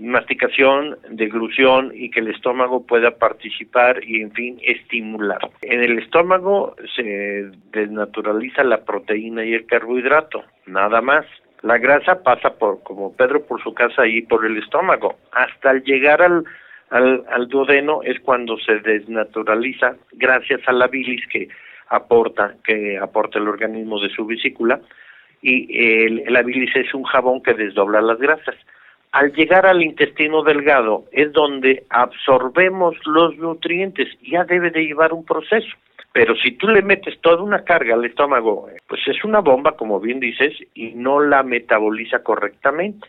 Masticación, 0.01 0.97
deglución 1.11 1.90
y 1.95 2.11
que 2.11 2.21
el 2.21 2.29
estómago 2.29 2.87
pueda 2.87 3.11
participar 3.12 4.03
y, 4.05 4.21
en 4.21 4.31
fin, 4.31 4.61
estimular. 4.62 5.40
En 5.62 5.83
el 5.83 5.99
estómago 5.99 6.77
se 6.95 7.51
desnaturaliza 7.73 8.62
la 8.62 8.85
proteína 8.85 9.45
y 9.45 9.55
el 9.55 9.67
carbohidrato, 9.67 10.45
nada 10.67 11.01
más. 11.01 11.27
La 11.64 11.79
grasa 11.79 12.22
pasa 12.22 12.50
por, 12.59 12.83
como 12.83 13.14
Pedro 13.16 13.42
por 13.46 13.62
su 13.62 13.72
casa 13.72 14.07
y 14.07 14.20
por 14.22 14.44
el 14.44 14.59
estómago. 14.59 15.16
Hasta 15.33 15.70
al 15.70 15.83
llegar 15.83 16.20
al, 16.20 16.44
al, 16.90 17.24
al 17.31 17.48
duodeno 17.48 18.03
es 18.03 18.20
cuando 18.20 18.59
se 18.59 18.81
desnaturaliza 18.81 19.96
gracias 20.12 20.61
a 20.66 20.72
la 20.72 20.88
bilis 20.88 21.27
que 21.29 21.48
aporta, 21.88 22.55
que 22.64 22.98
aporta 22.98 23.38
el 23.38 23.48
organismo 23.48 23.98
de 23.98 24.11
su 24.11 24.27
vesícula. 24.27 24.79
Y 25.40 25.57
el- 26.05 26.24
la 26.33 26.42
bilis 26.42 26.77
es 26.77 26.92
un 26.92 27.05
jabón 27.05 27.42
que 27.42 27.55
desdobla 27.55 28.03
las 28.03 28.18
grasas. 28.18 28.57
Al 29.12 29.33
llegar 29.33 29.64
al 29.64 29.83
intestino 29.83 30.42
delgado 30.42 31.05
es 31.12 31.33
donde 31.33 31.85
absorbemos 31.88 32.94
los 33.07 33.37
nutrientes. 33.38 34.09
Ya 34.22 34.44
debe 34.44 34.70
de 34.70 34.85
llevar 34.85 35.14
un 35.14 35.24
proceso. 35.24 35.74
Pero 36.14 36.37
si 36.37 36.53
tú 36.53 36.68
le 36.68 36.81
metes 36.81 37.20
toda 37.22 37.42
una 37.42 37.64
carga 37.64 37.94
al 37.94 38.05
estómago, 38.05 38.68
eh, 38.70 38.77
pues 38.87 39.00
es 39.09 39.24
una 39.24 39.40
bomba, 39.40 39.72
como 39.77 39.98
bien 39.98 40.20
dices, 40.20 40.55
y 40.72 40.92
no 40.94 41.18
la 41.20 41.42
metaboliza 41.42 42.22
correctamente. 42.22 43.07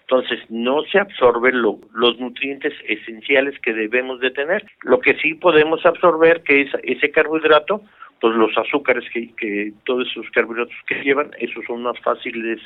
Entonces, 0.00 0.40
no 0.50 0.82
se 0.82 0.98
absorben 0.98 1.62
lo- 1.62 1.78
los 1.94 2.18
nutrientes 2.18 2.72
esenciales 2.88 3.56
que 3.60 3.72
debemos 3.72 4.18
de 4.18 4.32
tener. 4.32 4.66
Lo 4.82 4.98
que 4.98 5.14
sí 5.18 5.34
podemos 5.34 5.86
absorber, 5.86 6.42
que 6.42 6.62
es 6.62 6.70
ese 6.82 7.12
carbohidrato, 7.12 7.80
pues 8.20 8.34
los 8.34 8.50
azúcares 8.58 9.04
que, 9.12 9.32
que 9.36 9.72
todos 9.84 10.08
esos 10.08 10.28
carbohidratos 10.30 10.74
que 10.88 10.96
llevan, 11.04 11.30
esos 11.38 11.64
son 11.64 11.82
más 11.84 11.96
fáciles, 12.00 12.58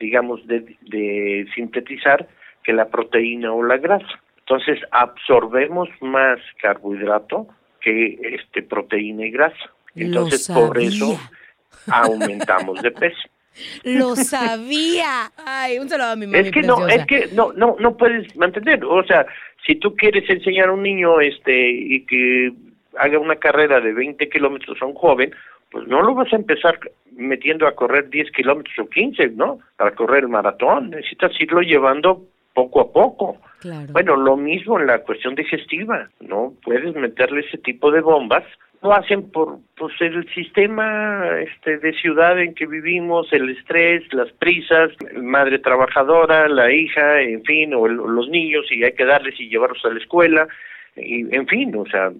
digamos, 0.00 0.44
de, 0.48 0.60
de 0.82 1.46
sintetizar 1.54 2.26
que 2.64 2.72
la 2.72 2.88
proteína 2.88 3.52
o 3.52 3.62
la 3.62 3.76
grasa. 3.76 4.20
Entonces, 4.40 4.80
absorbemos 4.90 5.88
más 6.00 6.40
carbohidrato 6.60 7.46
que 7.80 8.18
este 8.22 8.62
proteína 8.62 9.26
y 9.26 9.30
grasa. 9.30 9.70
Entonces, 9.94 10.48
por 10.52 10.78
eso 10.78 11.18
aumentamos 11.90 12.82
de 12.82 12.90
peso. 12.90 13.28
Lo 13.84 14.14
sabía. 14.16 15.30
Ay, 15.36 15.78
un 15.78 15.88
saludo 15.88 16.12
a 16.12 16.16
mi 16.16 16.26
mami 16.26 16.38
Es 16.38 16.52
que 16.52 16.62
no, 16.62 16.86
es 16.86 17.06
que 17.06 17.28
no, 17.32 17.52
no, 17.52 17.76
no 17.78 17.96
puedes 17.96 18.34
mantener. 18.36 18.84
O 18.84 19.04
sea, 19.04 19.26
si 19.66 19.76
tú 19.76 19.96
quieres 19.96 20.28
enseñar 20.28 20.68
a 20.68 20.72
un 20.72 20.82
niño, 20.82 21.20
este, 21.20 21.70
y 21.70 22.04
que 22.06 22.52
haga 22.96 23.18
una 23.18 23.36
carrera 23.36 23.80
de 23.80 23.92
20 23.92 24.28
kilómetros 24.28 24.80
a 24.80 24.86
un 24.86 24.94
joven, 24.94 25.32
pues 25.70 25.86
no 25.86 26.02
lo 26.02 26.14
vas 26.14 26.32
a 26.32 26.36
empezar 26.36 26.78
metiendo 27.12 27.66
a 27.66 27.74
correr 27.74 28.08
10 28.08 28.30
kilómetros 28.32 28.78
o 28.78 28.88
15, 28.88 29.30
¿no? 29.30 29.58
Para 29.76 29.94
correr 29.94 30.24
el 30.24 30.28
maratón. 30.28 30.90
Necesitas 30.90 31.32
irlo 31.40 31.60
llevando 31.60 32.24
poco 32.54 32.80
a 32.80 32.92
poco. 32.92 33.38
Bueno, 33.92 34.16
lo 34.16 34.36
mismo 34.36 34.78
en 34.78 34.86
la 34.86 34.98
cuestión 35.02 35.34
digestiva, 35.34 36.08
¿no? 36.20 36.54
Puedes 36.62 36.94
meterle 36.94 37.40
ese 37.40 37.58
tipo 37.58 37.90
de 37.90 38.00
bombas. 38.00 38.44
Lo 38.80 38.92
hacen 38.92 39.30
por 39.32 39.58
pues, 39.76 39.92
el 40.00 40.28
sistema 40.34 41.40
este, 41.40 41.78
de 41.78 41.92
ciudad 41.94 42.38
en 42.40 42.54
que 42.54 42.66
vivimos, 42.66 43.32
el 43.32 43.50
estrés, 43.50 44.04
las 44.12 44.30
prisas, 44.32 44.92
madre 45.16 45.58
trabajadora, 45.58 46.48
la 46.48 46.72
hija, 46.72 47.20
en 47.20 47.42
fin, 47.42 47.74
o, 47.74 47.86
el- 47.86 47.96
los 47.96 48.28
niños, 48.28 48.66
y 48.70 48.84
hay 48.84 48.92
que 48.92 49.04
darles 49.04 49.34
y 49.40 49.48
llevarlos 49.48 49.84
a 49.84 49.88
la 49.90 49.98
escuela, 49.98 50.46
y 50.94 51.34
en 51.34 51.48
fin, 51.48 51.74
o 51.76 51.86
sea, 51.86 52.12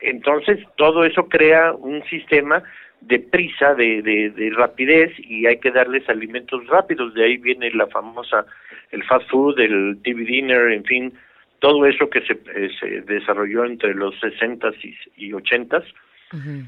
entonces 0.00 0.58
todo 0.76 1.04
eso 1.04 1.28
crea 1.28 1.72
un 1.72 2.02
sistema 2.04 2.62
de 3.02 3.18
prisa, 3.18 3.74
de, 3.74 4.02
de, 4.02 4.30
de 4.30 4.50
rapidez, 4.50 5.12
y 5.18 5.46
hay 5.46 5.58
que 5.58 5.70
darles 5.70 6.08
alimentos 6.08 6.66
rápidos, 6.66 7.14
de 7.14 7.24
ahí 7.24 7.36
viene 7.36 7.70
la 7.72 7.86
famosa, 7.88 8.46
el 8.90 9.02
fast 9.04 9.28
food, 9.28 9.58
el 9.60 9.98
TV 10.02 10.24
dinner, 10.24 10.72
en 10.72 10.84
fin, 10.84 11.12
todo 11.58 11.86
eso 11.86 12.08
que 12.10 12.20
se, 12.22 12.32
eh, 12.32 12.70
se 12.80 13.02
desarrolló 13.02 13.64
entre 13.64 13.94
los 13.94 14.14
60s 14.20 14.76
y, 15.16 15.26
y 15.26 15.32
80s 15.32 15.84
Ujú. 16.32 16.66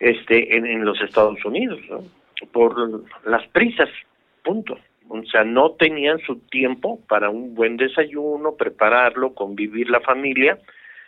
este, 0.00 0.56
en, 0.56 0.66
en 0.66 0.84
los 0.84 1.00
Estados 1.00 1.44
Unidos, 1.44 1.80
¿no? 1.88 2.02
por 2.52 2.74
las 3.24 3.46
prisas, 3.48 3.88
punto. 4.42 4.78
O 5.08 5.22
sea, 5.24 5.44
no 5.44 5.72
tenían 5.72 6.18
su 6.20 6.40
tiempo 6.40 7.00
para 7.08 7.30
un 7.30 7.54
buen 7.54 7.76
desayuno, 7.76 8.56
prepararlo, 8.56 9.34
convivir 9.34 9.88
la 9.88 10.00
familia. 10.00 10.58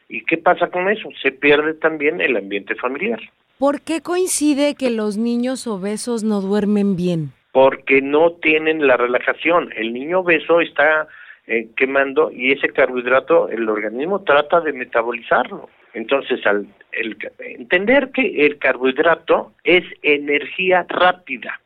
¿Y 0.08 0.24
qué 0.24 0.38
pasa 0.38 0.68
con 0.68 0.88
eso? 0.88 1.08
Se 1.20 1.32
pierde 1.32 1.74
también 1.74 2.20
el 2.20 2.36
ambiente 2.36 2.74
familiar, 2.76 3.20
¿Por 3.58 3.82
qué 3.82 4.02
coincide 4.02 4.74
que 4.74 4.90
los 4.90 5.16
niños 5.16 5.66
obesos 5.66 6.22
no 6.24 6.40
duermen 6.40 6.96
bien? 6.96 7.32
porque 7.58 8.00
no 8.00 8.34
tienen 8.34 8.86
la 8.86 8.96
relajación. 8.96 9.72
El 9.74 9.92
niño 9.92 10.20
obeso 10.20 10.60
está 10.60 11.08
eh, 11.48 11.68
quemando 11.76 12.30
y 12.30 12.52
ese 12.52 12.68
carbohidrato 12.68 13.48
el 13.48 13.68
organismo 13.68 14.22
trata 14.22 14.60
de 14.60 14.72
metabolizarlo. 14.72 15.68
Entonces, 15.92 16.46
al 16.46 16.68
el, 16.92 17.16
entender 17.40 18.12
que 18.12 18.46
el 18.46 18.58
carbohidrato 18.58 19.54
es 19.64 19.82
energía 20.02 20.86
rápida, 20.88 21.60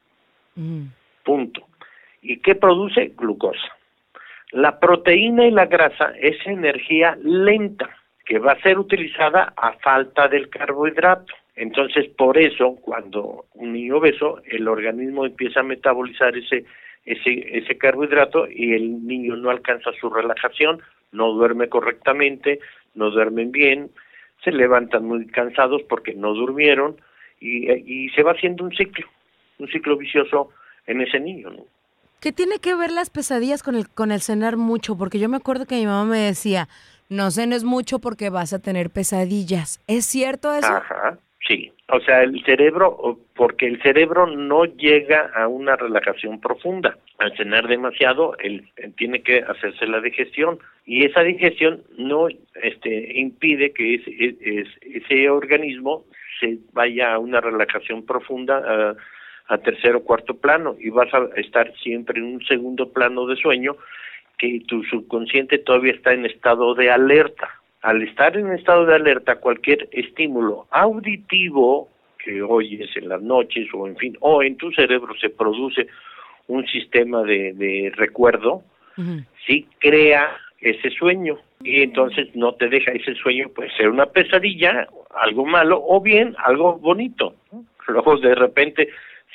Ujú. 0.57 0.87
punto. 1.25 1.67
¿Y 2.23 2.39
qué 2.39 2.55
produce? 2.55 3.13
Glucosa. 3.17 3.77
La 4.53 4.81
proteína 4.81 5.47
y 5.47 5.51
la 5.51 5.67
grasa 5.67 6.13
es 6.19 6.37
energía 6.47 7.19
lenta 7.23 7.91
que 8.25 8.39
va 8.39 8.53
a 8.53 8.63
ser 8.63 8.79
utilizada 8.79 9.53
a 9.57 9.73
falta 9.75 10.29
del 10.29 10.49
carbohidrato. 10.49 11.35
Entonces, 11.55 12.09
por 12.17 12.39
eso, 12.39 12.77
cuando 12.77 13.47
un 13.55 13.73
niño 13.73 13.99
obeso, 13.99 14.41
el 14.47 14.69
organismo 14.69 15.27
empieza 15.27 15.61
a 15.61 15.65
metabolizar 15.65 16.37
ese, 16.37 16.65
ese, 17.05 17.59
ese 17.59 17.77
carbohidrato 17.77 18.49
y 18.49 18.73
el 18.73 19.07
niño 19.07 19.37
no 19.37 19.51
alcanza 19.51 19.91
su 20.01 20.09
relajación, 20.09 20.81
no 21.13 21.33
duerme 21.33 21.69
correctamente, 21.69 22.61
no 22.95 23.11
duermen 23.11 23.53
bien, 23.53 23.91
se 24.43 24.51
levantan 24.51 25.05
muy 25.05 25.27
cansados 25.27 25.83
porque 25.89 26.15
no 26.15 26.33
durmieron 26.33 26.97
y, 27.39 27.71
y 27.71 28.09
se 28.11 28.23
va 28.23 28.33
haciendo 28.33 28.65
un 28.65 28.73
ciclo, 28.73 29.07
un 29.59 29.69
ciclo 29.69 29.97
vicioso 29.97 30.51
en 30.87 31.03
ese 31.03 31.21
niño. 31.21 31.51
¿no? 31.51 31.65
¿Qué 32.21 32.33
tiene 32.33 32.61
que 32.61 32.75
ver 32.75 32.93
las 32.93 33.11
pesadillas 33.11 33.63
con 33.63 33.75
el, 33.75 33.89
con 33.89 34.13
el 34.13 34.21
cenar 34.21 34.57
mucho? 34.57 34.97
Porque 34.97 35.19
yo 35.19 35.29
me 35.29 35.37
acuerdo 35.37 35.67
que 35.67 35.75
mi 35.75 35.87
mamá 35.87 36.05
me 36.05 36.19
decía, 36.19 36.69
no 37.09 37.31
cenes 37.31 37.65
mucho 37.65 37.99
porque 37.99 38.31
vas 38.31 38.53
a 38.53 38.61
tener 38.61 38.91
pesadillas. 38.91 39.83
¿Es 39.89 40.07
cierto 40.07 40.55
eso? 40.55 40.73
Ajá, 40.73 41.19
sí. 41.47 41.73
O 41.89 42.01
sea, 42.01 42.23
el 42.23 42.43
cerebro, 42.45 43.19
porque 43.35 43.67
el 43.67 43.81
cerebro 43.83 44.27
no 44.27 44.65
llega 44.65 45.31
a 45.35 45.49
una 45.49 45.77
relajación 45.77 46.41
profunda. 46.41 46.97
Al 47.19 47.37
cenar 47.37 47.69
demasiado, 47.69 48.37
él, 48.39 48.69
tiene 48.97 49.23
que 49.23 49.39
hacerse 49.39 49.87
la 49.87 50.01
digestión 50.01 50.59
y 50.87 51.05
esa 51.05 51.23
digestión 51.23 51.83
no 51.99 52.29
este, 52.63 53.19
impide 53.19 53.73
que 53.73 53.95
ese, 53.95 54.67
ese 54.81 55.31
organismo 55.31 56.05
se 56.41 56.59
vaya 56.73 57.15
a 57.15 57.19
una 57.19 57.41
relajación 57.41 58.05
profunda 58.07 58.59
a, 58.59 58.97
a 59.55 59.59
tercer 59.59 59.95
o 59.95 60.03
cuarto 60.03 60.35
plano 60.35 60.77
y 60.81 60.91
vas 60.91 61.13
a 61.13 61.29
estar 61.37 61.73
siempre 61.83 62.19
en 62.19 62.35
un 62.35 62.45
segundo 62.47 62.93
plano 62.93 63.27
de 63.27 63.37
sueño 63.37 63.77
que 64.39 64.61
tu 64.67 64.83
subconsciente 64.85 65.59
todavía 65.59 65.93
está 65.93 66.13
en 66.13 66.27
estado 66.27 66.75
de 66.75 66.91
alerta 66.91 67.62
al 67.83 68.03
estar 68.03 68.37
en 68.37 68.53
estado 68.53 68.87
de 68.87 68.95
alerta, 68.95 69.37
cualquier 69.37 69.89
estímulo 69.93 70.67
auditivo 70.71 71.89
que 72.25 72.41
oyes 72.41 72.97
en 72.97 73.09
las 73.09 73.21
noches 73.21 73.69
o 73.75 73.87
en 73.89 73.97
fin, 73.97 74.17
o 74.21 74.43
en 74.43 74.57
tu 74.57 74.71
cerebro 74.73 75.15
se 75.21 75.31
produce 75.31 75.89
un 76.47 76.67
sistema 76.67 77.23
de, 77.23 77.93
recuerdo, 77.97 78.63
sí 79.47 79.67
crea 79.79 80.37
ese 80.61 80.91
sueño 80.91 81.39
y 81.65 81.83
entonces 81.83 82.35
no 82.35 82.55
te 82.55 82.69
deja 82.69 82.93
ese 82.93 83.15
sueño 83.15 83.49
puede 83.49 83.71
ser 83.77 83.89
una 83.89 84.07
pesadilla, 84.07 84.87
algo 85.21 85.45
malo 85.45 85.83
o 85.85 86.01
bien 86.01 86.37
algo 86.39 86.79
bonito. 86.79 87.35
Luego 87.89 88.17
de 88.19 88.35
repente 88.35 88.89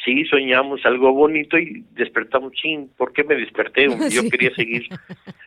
sí 0.05 0.23
soñamos 0.25 0.85
algo 0.85 1.11
bonito 1.11 1.57
y 1.57 1.83
despertamos, 1.91 2.53
sin 2.61 2.89
¿por 2.89 3.11
qué 3.11 3.23
me 3.23 3.35
desperté? 3.35 3.87
Yo 4.09 4.29
quería 4.29 4.53
seguir 4.55 4.87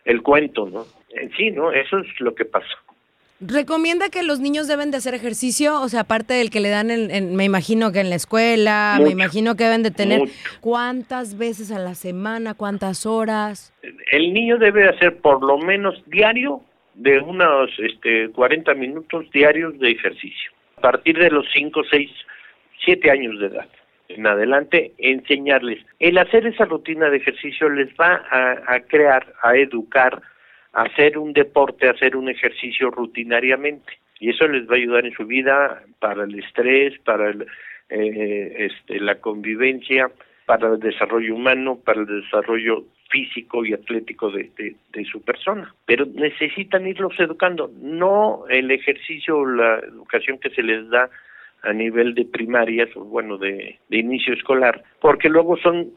el 0.05 0.21
cuento, 0.21 0.69
¿no? 0.69 0.85
En 1.09 1.31
sí, 1.35 1.49
¿no? 1.51 1.71
Eso 1.71 1.99
es 1.99 2.19
lo 2.19 2.35
que 2.35 2.45
pasa. 2.45 2.77
¿Recomienda 3.43 4.09
que 4.09 4.21
los 4.21 4.39
niños 4.39 4.67
deben 4.67 4.91
de 4.91 4.97
hacer 4.97 5.15
ejercicio? 5.15 5.81
O 5.81 5.89
sea, 5.89 6.01
aparte 6.01 6.35
del 6.35 6.51
que 6.51 6.59
le 6.59 6.69
dan, 6.69 6.91
en, 6.91 7.35
me 7.35 7.43
imagino 7.43 7.91
que 7.91 7.99
en 7.99 8.11
la 8.11 8.15
escuela, 8.15 8.99
me 9.01 9.09
imagino 9.09 9.55
que 9.55 9.63
deben 9.63 9.81
de 9.81 9.89
tener... 9.89 10.21
¿Cuántas 10.59 11.35
veces 11.39 11.71
a 11.71 11.79
la 11.79 11.95
semana? 11.95 12.53
¿Cuántas 12.53 13.07
horas? 13.07 13.73
El 14.11 14.31
niño 14.31 14.59
debe 14.59 14.87
hacer 14.87 15.17
por 15.17 15.43
lo 15.43 15.57
menos 15.57 16.03
diario 16.05 16.61
de 16.93 17.19
unos 17.19 17.71
este, 17.79 18.29
40 18.29 18.75
minutos 18.75 19.25
diarios 19.31 19.77
de 19.79 19.89
ejercicio. 19.89 20.51
A 20.77 20.81
partir 20.81 21.17
de 21.17 21.31
los 21.31 21.47
5, 21.51 21.81
6, 21.89 22.11
7 22.85 23.09
años 23.09 23.39
de 23.39 23.47
edad 23.47 23.67
en 24.09 24.27
adelante, 24.27 24.91
enseñarles. 24.97 25.79
El 25.99 26.17
hacer 26.17 26.45
esa 26.45 26.65
rutina 26.65 27.09
de 27.09 27.17
ejercicio 27.17 27.69
les 27.69 27.89
va 27.93 28.21
a 28.67 28.79
crear, 28.81 29.25
a 29.41 29.55
educar 29.55 30.21
hacer 30.73 31.17
un 31.17 31.33
deporte, 31.33 31.89
hacer 31.89 32.15
un 32.15 32.29
ejercicio 32.29 32.91
rutinariamente. 32.91 33.93
Y 34.19 34.29
eso 34.29 34.47
les 34.47 34.67
va 34.69 34.73
a 34.73 34.77
ayudar 34.77 35.05
en 35.05 35.13
su 35.13 35.25
vida 35.25 35.83
para 35.99 36.23
el 36.23 36.37
estrés, 36.39 36.97
para 36.99 37.29
el, 37.29 37.47
eh, 37.89 38.69
este, 38.69 38.99
la 38.99 39.15
convivencia, 39.15 40.11
para 40.45 40.69
el 40.69 40.79
desarrollo 40.79 41.35
humano, 41.35 41.79
para 41.83 42.01
el 42.01 42.21
desarrollo 42.21 42.85
físico 43.09 43.65
y 43.65 43.73
atlético 43.73 44.31
de, 44.31 44.75
su 45.11 45.21
persona. 45.21 45.73
Pero 45.85 46.05
necesitan 46.05 46.87
irlos 46.87 47.19
educando, 47.19 47.71
no 47.81 48.45
el 48.47 48.71
ejercicio 48.71 49.39
o 49.39 49.45
la 49.45 49.79
educación 49.79 50.37
que 50.37 50.51
se 50.51 50.63
les 50.63 50.87
da 50.89 51.09
a 51.63 51.73
nivel 51.73 52.15
de 52.15 52.25
primarias 52.25 52.89
o 52.95 53.03
bueno 53.03 53.37
de 53.37 53.77
inicio 53.89 54.33
escolar, 54.33 54.83
porque 54.99 55.29
luego 55.29 55.57
son 55.57 55.91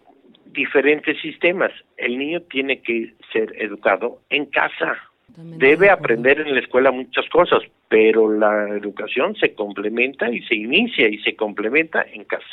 diferentes 0.47 1.21
sistemas. 1.21 1.73
El 1.97 2.19
niño 2.19 2.43
tiene 2.43 2.81
que 2.81 3.15
ser 3.33 3.55
educado 3.59 4.21
en 4.31 4.47
casa. 4.47 4.97
Debe 5.37 5.91
aprender 5.91 6.41
en 6.41 6.55
la 6.55 6.61
escuela 6.61 6.93
muchas 6.93 7.29
cosas, 7.29 7.63
pero 7.89 8.33
la 8.33 8.69
educación 8.69 9.35
se 9.37 9.55
complementa 9.55 10.31
y 10.31 10.43
se 10.43 10.55
inicia 10.55 11.09
y 11.09 11.19
se 11.19 11.35
complementa 11.35 12.05
en 12.13 12.25
casa. 12.25 12.47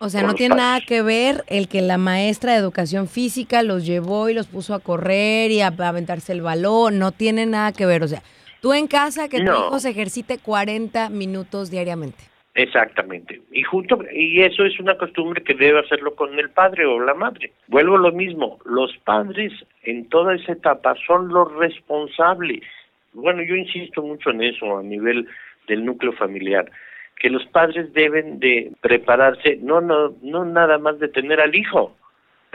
O 0.00 0.10
sea, 0.10 0.22
no 0.22 0.34
tiene 0.34 0.54
nada 0.54 0.80
que 0.80 1.02
ver 1.02 1.42
el 1.48 1.66
que 1.66 1.82
la 1.82 1.98
maestra 1.98 2.52
de 2.52 2.58
educación 2.58 3.08
física 3.08 3.64
los 3.64 3.84
llevó 3.84 4.28
y 4.28 4.34
los 4.34 4.46
puso 4.46 4.74
a 4.74 4.78
correr 4.78 5.50
y 5.50 5.60
a, 5.60 5.68
aventarse 5.68 6.32
el 6.32 6.40
balón, 6.40 7.00
no 7.00 7.10
tiene 7.10 7.46
nada 7.46 7.72
que 7.72 7.84
ver. 7.84 8.04
O 8.04 8.08
sea, 8.08 8.22
tú 8.60 8.74
en 8.74 8.86
casa 8.86 9.28
que 9.28 9.38
tu 9.38 9.50
hijo 9.50 9.80
se 9.80 9.90
ejercite 9.90 10.38
40 10.38 11.08
minutos 11.10 11.70
diariamente. 11.70 12.24
Exactamente. 12.58 13.40
Y 13.52 13.62
junto 13.62 14.00
y 14.12 14.42
eso 14.42 14.64
es 14.64 14.80
una 14.80 14.98
costumbre 14.98 15.44
que 15.44 15.54
debe 15.54 15.78
hacerlo 15.78 16.16
con 16.16 16.36
el 16.40 16.50
padre 16.50 16.86
o 16.86 16.98
la 16.98 17.14
madre. 17.14 17.52
Vuelvo 17.68 17.94
a 17.94 18.00
lo 18.00 18.10
mismo, 18.10 18.58
los 18.64 18.96
padres 19.04 19.52
en 19.84 20.08
toda 20.08 20.34
esa 20.34 20.54
etapa 20.54 20.96
son 21.06 21.28
los 21.28 21.54
responsables. 21.54 22.64
Bueno, 23.12 23.42
yo 23.42 23.54
insisto 23.54 24.02
mucho 24.02 24.30
en 24.30 24.42
eso 24.42 24.78
a 24.78 24.82
nivel 24.82 25.28
del 25.68 25.84
núcleo 25.84 26.12
familiar, 26.14 26.68
que 27.20 27.30
los 27.30 27.46
padres 27.46 27.92
deben 27.92 28.40
de 28.40 28.72
prepararse 28.80 29.56
no 29.62 29.80
no 29.80 30.16
no 30.20 30.44
nada 30.44 30.78
más 30.78 30.98
de 30.98 31.06
tener 31.06 31.40
al 31.40 31.54
hijo, 31.54 31.96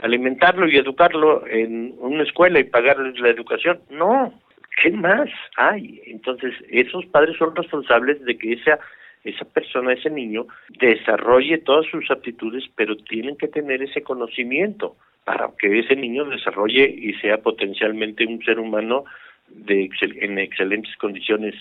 alimentarlo 0.02 0.68
y 0.68 0.76
educarlo 0.76 1.46
en 1.46 1.94
una 1.98 2.24
escuela 2.24 2.60
y 2.60 2.64
pagarles 2.64 3.18
la 3.20 3.30
educación, 3.30 3.80
no. 3.88 4.38
¿Qué 4.82 4.90
más 4.90 5.30
hay? 5.56 6.02
Entonces, 6.04 6.52
esos 6.68 7.06
padres 7.06 7.38
son 7.38 7.56
responsables 7.56 8.22
de 8.24 8.36
que 8.36 8.54
esa 8.54 8.80
esa 9.24 9.44
persona, 9.46 9.92
ese 9.92 10.10
niño, 10.10 10.46
desarrolle 10.78 11.58
todas 11.58 11.86
sus 11.86 12.10
aptitudes, 12.10 12.64
pero 12.76 12.96
tienen 12.96 13.36
que 13.36 13.48
tener 13.48 13.82
ese 13.82 14.02
conocimiento 14.02 14.96
para 15.24 15.50
que 15.58 15.78
ese 15.78 15.96
niño 15.96 16.26
desarrolle 16.26 16.84
y 16.84 17.14
sea 17.14 17.38
potencialmente 17.38 18.26
un 18.26 18.42
ser 18.44 18.58
humano 18.58 19.04
de 19.48 19.90
en 20.00 20.38
excelentes 20.38 20.94
condiciones 20.96 21.54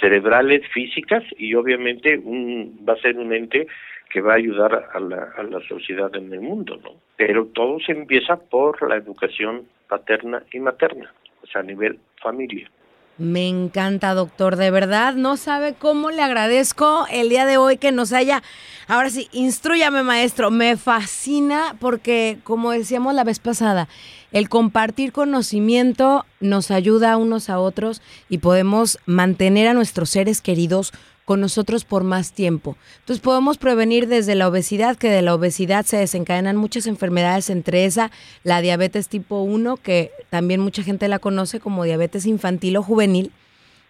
cerebrales, 0.00 0.62
físicas 0.72 1.24
y 1.36 1.54
obviamente 1.54 2.18
un, 2.18 2.84
va 2.88 2.92
a 2.92 3.00
ser 3.00 3.16
un 3.18 3.32
ente 3.32 3.66
que 4.10 4.20
va 4.20 4.32
a 4.32 4.36
ayudar 4.36 4.88
a 4.92 5.00
la, 5.00 5.32
a 5.36 5.42
la 5.42 5.60
sociedad 5.60 6.14
en 6.14 6.32
el 6.32 6.40
mundo, 6.40 6.78
¿no? 6.82 6.94
Pero 7.16 7.46
todo 7.46 7.78
se 7.80 7.92
empieza 7.92 8.36
por 8.36 8.88
la 8.88 8.96
educación 8.96 9.66
paterna 9.88 10.42
y 10.52 10.60
materna, 10.60 11.12
o 11.42 11.46
sea, 11.46 11.60
a 11.60 11.64
nivel 11.64 11.98
familia. 12.22 12.70
Me 13.18 13.48
encanta, 13.48 14.14
doctor. 14.14 14.54
De 14.54 14.70
verdad, 14.70 15.14
no 15.14 15.36
sabe 15.36 15.74
cómo 15.74 16.12
le 16.12 16.22
agradezco 16.22 17.04
el 17.10 17.28
día 17.28 17.46
de 17.46 17.56
hoy 17.56 17.76
que 17.76 17.90
nos 17.90 18.12
haya. 18.12 18.44
Ahora 18.86 19.10
sí, 19.10 19.28
instruyame, 19.32 20.04
maestro. 20.04 20.52
Me 20.52 20.76
fascina 20.76 21.74
porque, 21.80 22.38
como 22.44 22.70
decíamos 22.70 23.14
la 23.14 23.24
vez 23.24 23.40
pasada, 23.40 23.88
el 24.30 24.48
compartir 24.48 25.10
conocimiento 25.10 26.26
nos 26.38 26.70
ayuda 26.70 27.16
unos 27.16 27.50
a 27.50 27.58
otros 27.58 28.02
y 28.28 28.38
podemos 28.38 29.00
mantener 29.04 29.66
a 29.66 29.74
nuestros 29.74 30.10
seres 30.10 30.40
queridos 30.40 30.92
con 31.28 31.42
nosotros 31.42 31.84
por 31.84 32.04
más 32.04 32.32
tiempo. 32.32 32.78
Entonces 33.00 33.22
podemos 33.22 33.58
prevenir 33.58 34.08
desde 34.08 34.34
la 34.34 34.48
obesidad, 34.48 34.96
que 34.96 35.10
de 35.10 35.20
la 35.20 35.34
obesidad 35.34 35.84
se 35.84 35.98
desencadenan 35.98 36.56
muchas 36.56 36.86
enfermedades, 36.86 37.50
entre 37.50 37.84
esa 37.84 38.10
la 38.44 38.62
diabetes 38.62 39.10
tipo 39.10 39.42
1, 39.42 39.76
que 39.76 40.10
también 40.30 40.58
mucha 40.62 40.82
gente 40.82 41.06
la 41.06 41.18
conoce 41.18 41.60
como 41.60 41.84
diabetes 41.84 42.24
infantil 42.24 42.78
o 42.78 42.82
juvenil. 42.82 43.30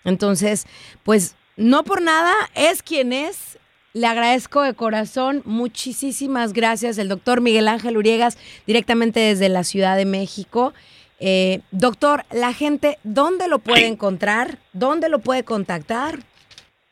Entonces, 0.04 0.66
pues 1.04 1.36
no 1.56 1.84
por 1.84 2.02
nada 2.02 2.34
es 2.56 2.82
quien 2.82 3.12
es. 3.12 3.60
Le 3.92 4.08
agradezco 4.08 4.62
de 4.62 4.74
corazón, 4.74 5.42
muchísimas 5.44 6.52
gracias, 6.52 6.98
el 6.98 7.08
doctor 7.08 7.40
Miguel 7.40 7.68
Ángel 7.68 7.96
Uriegas, 7.96 8.36
directamente 8.66 9.20
desde 9.20 9.48
la 9.48 9.62
Ciudad 9.62 9.96
de 9.96 10.06
México. 10.06 10.74
Eh, 11.20 11.60
doctor, 11.70 12.24
la 12.32 12.52
gente, 12.52 12.98
¿dónde 13.04 13.46
lo 13.46 13.60
puede 13.60 13.86
encontrar? 13.86 14.58
¿Dónde 14.72 15.08
lo 15.08 15.20
puede 15.20 15.44
contactar? 15.44 16.18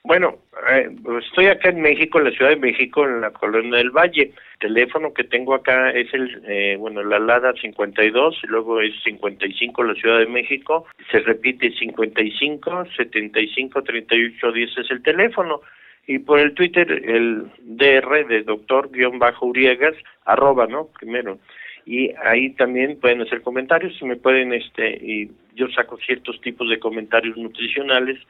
Bueno, 0.06 0.36
eh, 0.70 0.88
estoy 1.20 1.46
acá 1.46 1.70
en 1.70 1.80
México, 1.80 2.18
en 2.18 2.26
la 2.26 2.30
Ciudad 2.30 2.50
de 2.52 2.56
México, 2.56 3.04
en 3.04 3.22
la 3.22 3.32
Colonia 3.32 3.78
del 3.78 3.90
Valle. 3.90 4.30
El 4.52 4.58
teléfono 4.60 5.12
que 5.12 5.24
tengo 5.24 5.52
acá 5.52 5.90
es 5.90 6.14
el, 6.14 6.42
eh, 6.46 6.76
bueno, 6.78 7.02
la 7.02 7.18
LADA 7.18 7.54
52, 7.54 8.38
y 8.44 8.46
luego 8.46 8.80
es 8.80 8.94
55 9.02 9.82
la 9.82 9.94
Ciudad 9.94 10.20
de 10.20 10.26
México. 10.26 10.86
Se 11.10 11.18
repite 11.18 11.72
55, 11.72 12.86
75, 12.96 13.82
38, 13.82 14.52
10 14.52 14.78
es 14.78 14.90
el 14.92 15.02
teléfono. 15.02 15.60
Y 16.06 16.20
por 16.20 16.38
el 16.38 16.54
Twitter, 16.54 16.88
el 16.88 17.50
DR 17.62 18.28
de 18.28 18.44
doctor-uriegas, 18.44 19.96
arroba, 20.24 20.68
¿no? 20.68 20.86
Primero. 21.00 21.40
Y 21.84 22.12
ahí 22.24 22.50
también 22.50 23.00
pueden 23.00 23.22
hacer 23.22 23.42
comentarios 23.42 24.00
y 24.00 24.04
me 24.04 24.14
pueden, 24.14 24.52
este, 24.52 24.88
y 24.88 25.32
yo 25.56 25.66
saco 25.70 25.98
ciertos 25.98 26.40
tipos 26.42 26.70
de 26.70 26.78
comentarios 26.78 27.36
nutricionales 27.36 28.20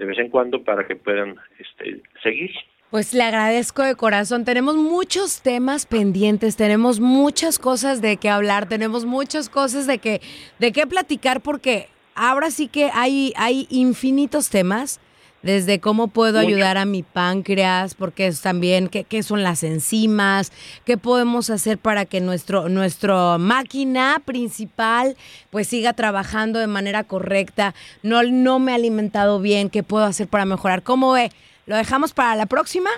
de 0.00 0.06
vez 0.06 0.18
en 0.18 0.30
cuando 0.30 0.64
para 0.64 0.86
que 0.86 0.96
puedan 0.96 1.36
este, 1.58 2.00
seguir. 2.22 2.50
Pues 2.90 3.12
le 3.12 3.22
agradezco 3.22 3.82
de 3.82 3.94
corazón. 3.94 4.46
Tenemos 4.46 4.76
muchos 4.76 5.42
temas 5.42 5.84
pendientes, 5.84 6.56
tenemos 6.56 7.00
muchas 7.00 7.58
cosas 7.58 8.00
de 8.00 8.16
qué 8.16 8.30
hablar, 8.30 8.66
tenemos 8.66 9.04
muchas 9.04 9.50
cosas 9.50 9.86
de 9.86 9.98
que 9.98 10.22
de 10.58 10.72
qué 10.72 10.86
platicar 10.86 11.42
porque 11.42 11.88
ahora 12.14 12.50
sí 12.50 12.66
que 12.66 12.90
hay 12.94 13.34
hay 13.36 13.66
infinitos 13.68 14.48
temas 14.48 15.00
desde 15.42 15.80
cómo 15.80 16.08
puedo 16.08 16.38
ayudar 16.38 16.76
a 16.76 16.84
mi 16.84 17.02
páncreas, 17.02 17.94
porque 17.94 18.26
es 18.26 18.40
también 18.40 18.88
qué, 18.88 19.04
qué 19.04 19.22
son 19.22 19.42
las 19.42 19.62
enzimas, 19.62 20.52
qué 20.84 20.96
podemos 20.96 21.50
hacer 21.50 21.78
para 21.78 22.04
que 22.04 22.20
nuestro 22.20 22.68
nuestra 22.68 23.38
máquina 23.38 24.22
principal 24.24 25.16
pues 25.50 25.66
siga 25.68 25.92
trabajando 25.92 26.58
de 26.58 26.66
manera 26.66 27.04
correcta. 27.04 27.74
No 28.02 28.22
no 28.22 28.58
me 28.58 28.72
he 28.72 28.74
alimentado 28.74 29.40
bien, 29.40 29.70
qué 29.70 29.82
puedo 29.82 30.04
hacer 30.04 30.28
para 30.28 30.44
mejorar. 30.44 30.82
¿Cómo 30.82 31.12
ve? 31.12 31.30
¿Lo 31.66 31.76
dejamos 31.76 32.12
para 32.12 32.34
la 32.36 32.46
próxima? 32.46 32.90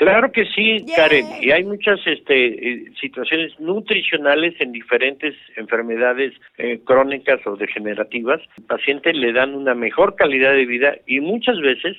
Claro 0.00 0.32
que 0.32 0.46
sí, 0.46 0.86
Karen. 0.96 1.26
Y 1.42 1.50
hay 1.50 1.62
muchas 1.62 2.00
este, 2.06 2.46
eh, 2.46 2.84
situaciones 2.98 3.60
nutricionales 3.60 4.58
en 4.58 4.72
diferentes 4.72 5.34
enfermedades 5.56 6.32
eh, 6.56 6.80
crónicas 6.82 7.46
o 7.46 7.54
degenerativas. 7.54 8.40
Al 8.56 8.64
paciente 8.64 9.12
le 9.12 9.34
dan 9.34 9.54
una 9.54 9.74
mejor 9.74 10.16
calidad 10.16 10.54
de 10.54 10.64
vida 10.64 10.96
y 11.06 11.20
muchas 11.20 11.60
veces 11.60 11.98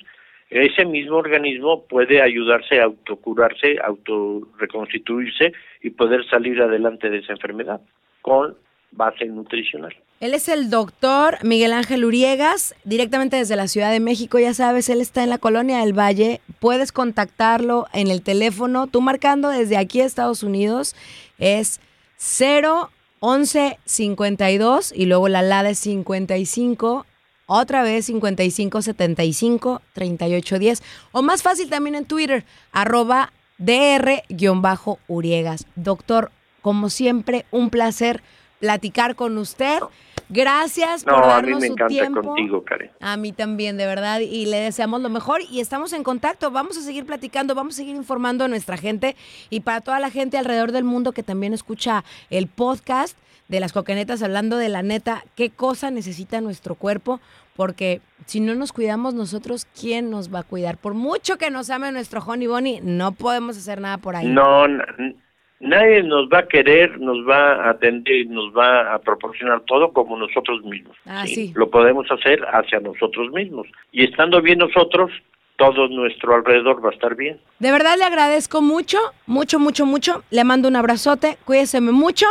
ese 0.50 0.84
mismo 0.84 1.18
organismo 1.18 1.86
puede 1.86 2.20
ayudarse 2.20 2.80
a 2.80 2.86
autocurarse, 2.86 3.78
autorreconstituirse 3.80 5.52
y 5.80 5.90
poder 5.90 6.26
salir 6.28 6.60
adelante 6.60 7.08
de 7.08 7.18
esa 7.18 7.34
enfermedad 7.34 7.80
con 8.20 8.56
base 8.92 9.26
nutricional. 9.26 9.94
Él 10.20 10.34
es 10.34 10.48
el 10.48 10.70
doctor 10.70 11.38
Miguel 11.42 11.72
Ángel 11.72 12.04
Uriegas, 12.04 12.76
directamente 12.84 13.36
desde 13.36 13.56
la 13.56 13.66
Ciudad 13.66 13.90
de 13.90 13.98
México, 13.98 14.38
ya 14.38 14.54
sabes, 14.54 14.88
él 14.88 15.00
está 15.00 15.24
en 15.24 15.30
la 15.30 15.38
colonia 15.38 15.80
del 15.80 15.98
Valle. 15.98 16.40
Puedes 16.60 16.92
contactarlo 16.92 17.88
en 17.92 18.08
el 18.08 18.22
teléfono, 18.22 18.86
tú 18.86 19.00
marcando 19.00 19.48
desde 19.48 19.76
aquí 19.76 20.00
a 20.00 20.04
Estados 20.04 20.44
Unidos, 20.44 20.94
es 21.38 21.80
011 23.20 23.78
52 23.84 24.92
y 24.94 25.06
luego 25.06 25.28
la 25.28 25.42
LADA 25.42 25.70
es 25.70 25.78
55, 25.78 27.04
otra 27.46 27.82
vez 27.82 28.06
55 28.06 28.80
75 28.80 29.82
38 29.92 30.58
10 30.60 30.82
o 31.10 31.22
más 31.22 31.42
fácil 31.42 31.68
también 31.68 31.96
en 31.96 32.04
Twitter, 32.04 32.44
arroba 32.70 33.32
dr-uriegas. 33.58 35.66
Doctor, 35.74 36.30
como 36.60 36.90
siempre, 36.90 37.44
un 37.50 37.70
placer 37.70 38.22
platicar 38.62 39.16
con 39.16 39.36
usted. 39.38 39.80
Gracias 40.28 41.02
por 41.04 41.14
No, 41.18 41.24
a 41.24 41.26
darnos 41.26 41.48
mí 41.56 41.60
me 41.60 41.66
su 41.66 41.72
encanta 41.72 41.88
tiempo. 41.88 42.22
contigo, 42.22 42.64
Karen. 42.64 42.90
A 43.00 43.16
mí 43.16 43.32
también, 43.32 43.76
de 43.76 43.86
verdad, 43.86 44.20
y 44.20 44.46
le 44.46 44.58
deseamos 44.60 45.02
lo 45.02 45.08
mejor 45.10 45.40
y 45.50 45.58
estamos 45.60 45.92
en 45.92 46.04
contacto. 46.04 46.50
Vamos 46.52 46.78
a 46.78 46.80
seguir 46.80 47.04
platicando, 47.04 47.54
vamos 47.56 47.74
a 47.74 47.78
seguir 47.78 47.96
informando 47.96 48.44
a 48.44 48.48
nuestra 48.48 48.76
gente 48.76 49.16
y 49.50 49.60
para 49.60 49.80
toda 49.80 49.98
la 50.00 50.10
gente 50.10 50.38
alrededor 50.38 50.70
del 50.72 50.84
mundo 50.84 51.10
que 51.12 51.22
también 51.24 51.52
escucha 51.52 52.04
el 52.30 52.46
podcast 52.46 53.18
de 53.48 53.58
las 53.60 53.72
coquenetas 53.72 54.22
hablando 54.22 54.56
de 54.56 54.68
la 54.70 54.82
neta, 54.82 55.24
qué 55.34 55.50
cosa 55.50 55.90
necesita 55.90 56.40
nuestro 56.40 56.76
cuerpo, 56.76 57.20
porque 57.54 58.00
si 58.24 58.40
no 58.40 58.54
nos 58.54 58.72
cuidamos 58.72 59.12
nosotros, 59.12 59.66
¿quién 59.78 60.08
nos 60.08 60.32
va 60.32 60.38
a 60.38 60.42
cuidar? 60.44 60.78
Por 60.78 60.94
mucho 60.94 61.36
que 61.36 61.50
nos 61.50 61.68
ame 61.68 61.92
nuestro 61.92 62.22
Honey 62.24 62.46
Bunny, 62.46 62.80
no 62.82 63.12
podemos 63.12 63.58
hacer 63.58 63.80
nada 63.82 63.98
por 63.98 64.16
ahí. 64.16 64.28
No, 64.28 64.64
n- 64.64 65.16
nadie 65.62 66.02
nos 66.02 66.28
va 66.28 66.40
a 66.40 66.48
querer, 66.48 67.00
nos 67.00 67.18
va 67.26 67.64
a 67.64 67.70
atender, 67.70 68.26
nos 68.26 68.52
va 68.52 68.92
a 68.94 68.98
proporcionar 68.98 69.62
todo 69.62 69.92
como 69.92 70.16
nosotros 70.16 70.62
mismos. 70.64 70.96
Ah, 71.06 71.26
sí. 71.26 71.52
Lo 71.54 71.70
podemos 71.70 72.06
hacer 72.10 72.44
hacia 72.52 72.80
nosotros 72.80 73.30
mismos. 73.32 73.66
Y 73.92 74.04
estando 74.04 74.42
bien 74.42 74.58
nosotros, 74.58 75.10
todo 75.56 75.88
nuestro 75.88 76.34
alrededor 76.34 76.84
va 76.84 76.90
a 76.90 76.92
estar 76.92 77.14
bien. 77.14 77.38
De 77.60 77.70
verdad 77.70 77.96
le 77.96 78.04
agradezco 78.04 78.60
mucho, 78.60 78.98
mucho, 79.26 79.58
mucho, 79.58 79.86
mucho. 79.86 80.24
Le 80.30 80.44
mando 80.44 80.68
un 80.68 80.76
abrazote, 80.76 81.38
cuídese 81.44 81.80
mucho 81.80 82.26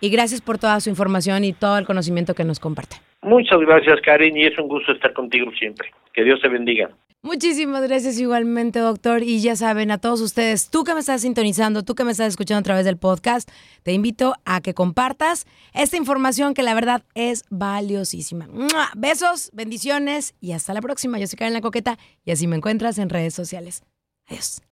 y 0.00 0.10
gracias 0.10 0.40
por 0.40 0.58
toda 0.58 0.80
su 0.80 0.90
información 0.90 1.44
y 1.44 1.52
todo 1.52 1.78
el 1.78 1.86
conocimiento 1.86 2.34
que 2.34 2.44
nos 2.44 2.58
comparte. 2.58 2.96
Muchas 3.22 3.60
gracias, 3.60 4.00
Karen, 4.04 4.36
y 4.36 4.44
es 4.44 4.58
un 4.58 4.68
gusto 4.68 4.92
estar 4.92 5.12
contigo 5.12 5.50
siempre. 5.58 5.90
Que 6.12 6.24
Dios 6.24 6.40
te 6.42 6.48
bendiga. 6.48 6.90
Muchísimas 7.24 7.80
gracias 7.82 8.18
igualmente, 8.18 8.80
doctor. 8.80 9.22
Y 9.22 9.40
ya 9.40 9.54
saben, 9.54 9.92
a 9.92 9.98
todos 9.98 10.20
ustedes, 10.20 10.70
tú 10.70 10.82
que 10.82 10.92
me 10.92 10.98
estás 10.98 11.22
sintonizando, 11.22 11.84
tú 11.84 11.94
que 11.94 12.02
me 12.02 12.10
estás 12.10 12.26
escuchando 12.26 12.58
a 12.58 12.64
través 12.64 12.84
del 12.84 12.96
podcast, 12.96 13.48
te 13.84 13.92
invito 13.92 14.34
a 14.44 14.60
que 14.60 14.74
compartas 14.74 15.46
esta 15.72 15.96
información 15.96 16.52
que 16.52 16.64
la 16.64 16.74
verdad 16.74 17.04
es 17.14 17.44
valiosísima. 17.48 18.48
Besos, 18.96 19.50
bendiciones 19.52 20.34
y 20.40 20.50
hasta 20.50 20.74
la 20.74 20.80
próxima. 20.80 21.20
Yo 21.20 21.28
soy 21.28 21.36
Karen 21.36 21.54
La 21.54 21.60
Coqueta 21.60 21.96
y 22.24 22.32
así 22.32 22.48
me 22.48 22.56
encuentras 22.56 22.98
en 22.98 23.08
redes 23.08 23.34
sociales. 23.34 23.84
Adiós. 24.26 24.62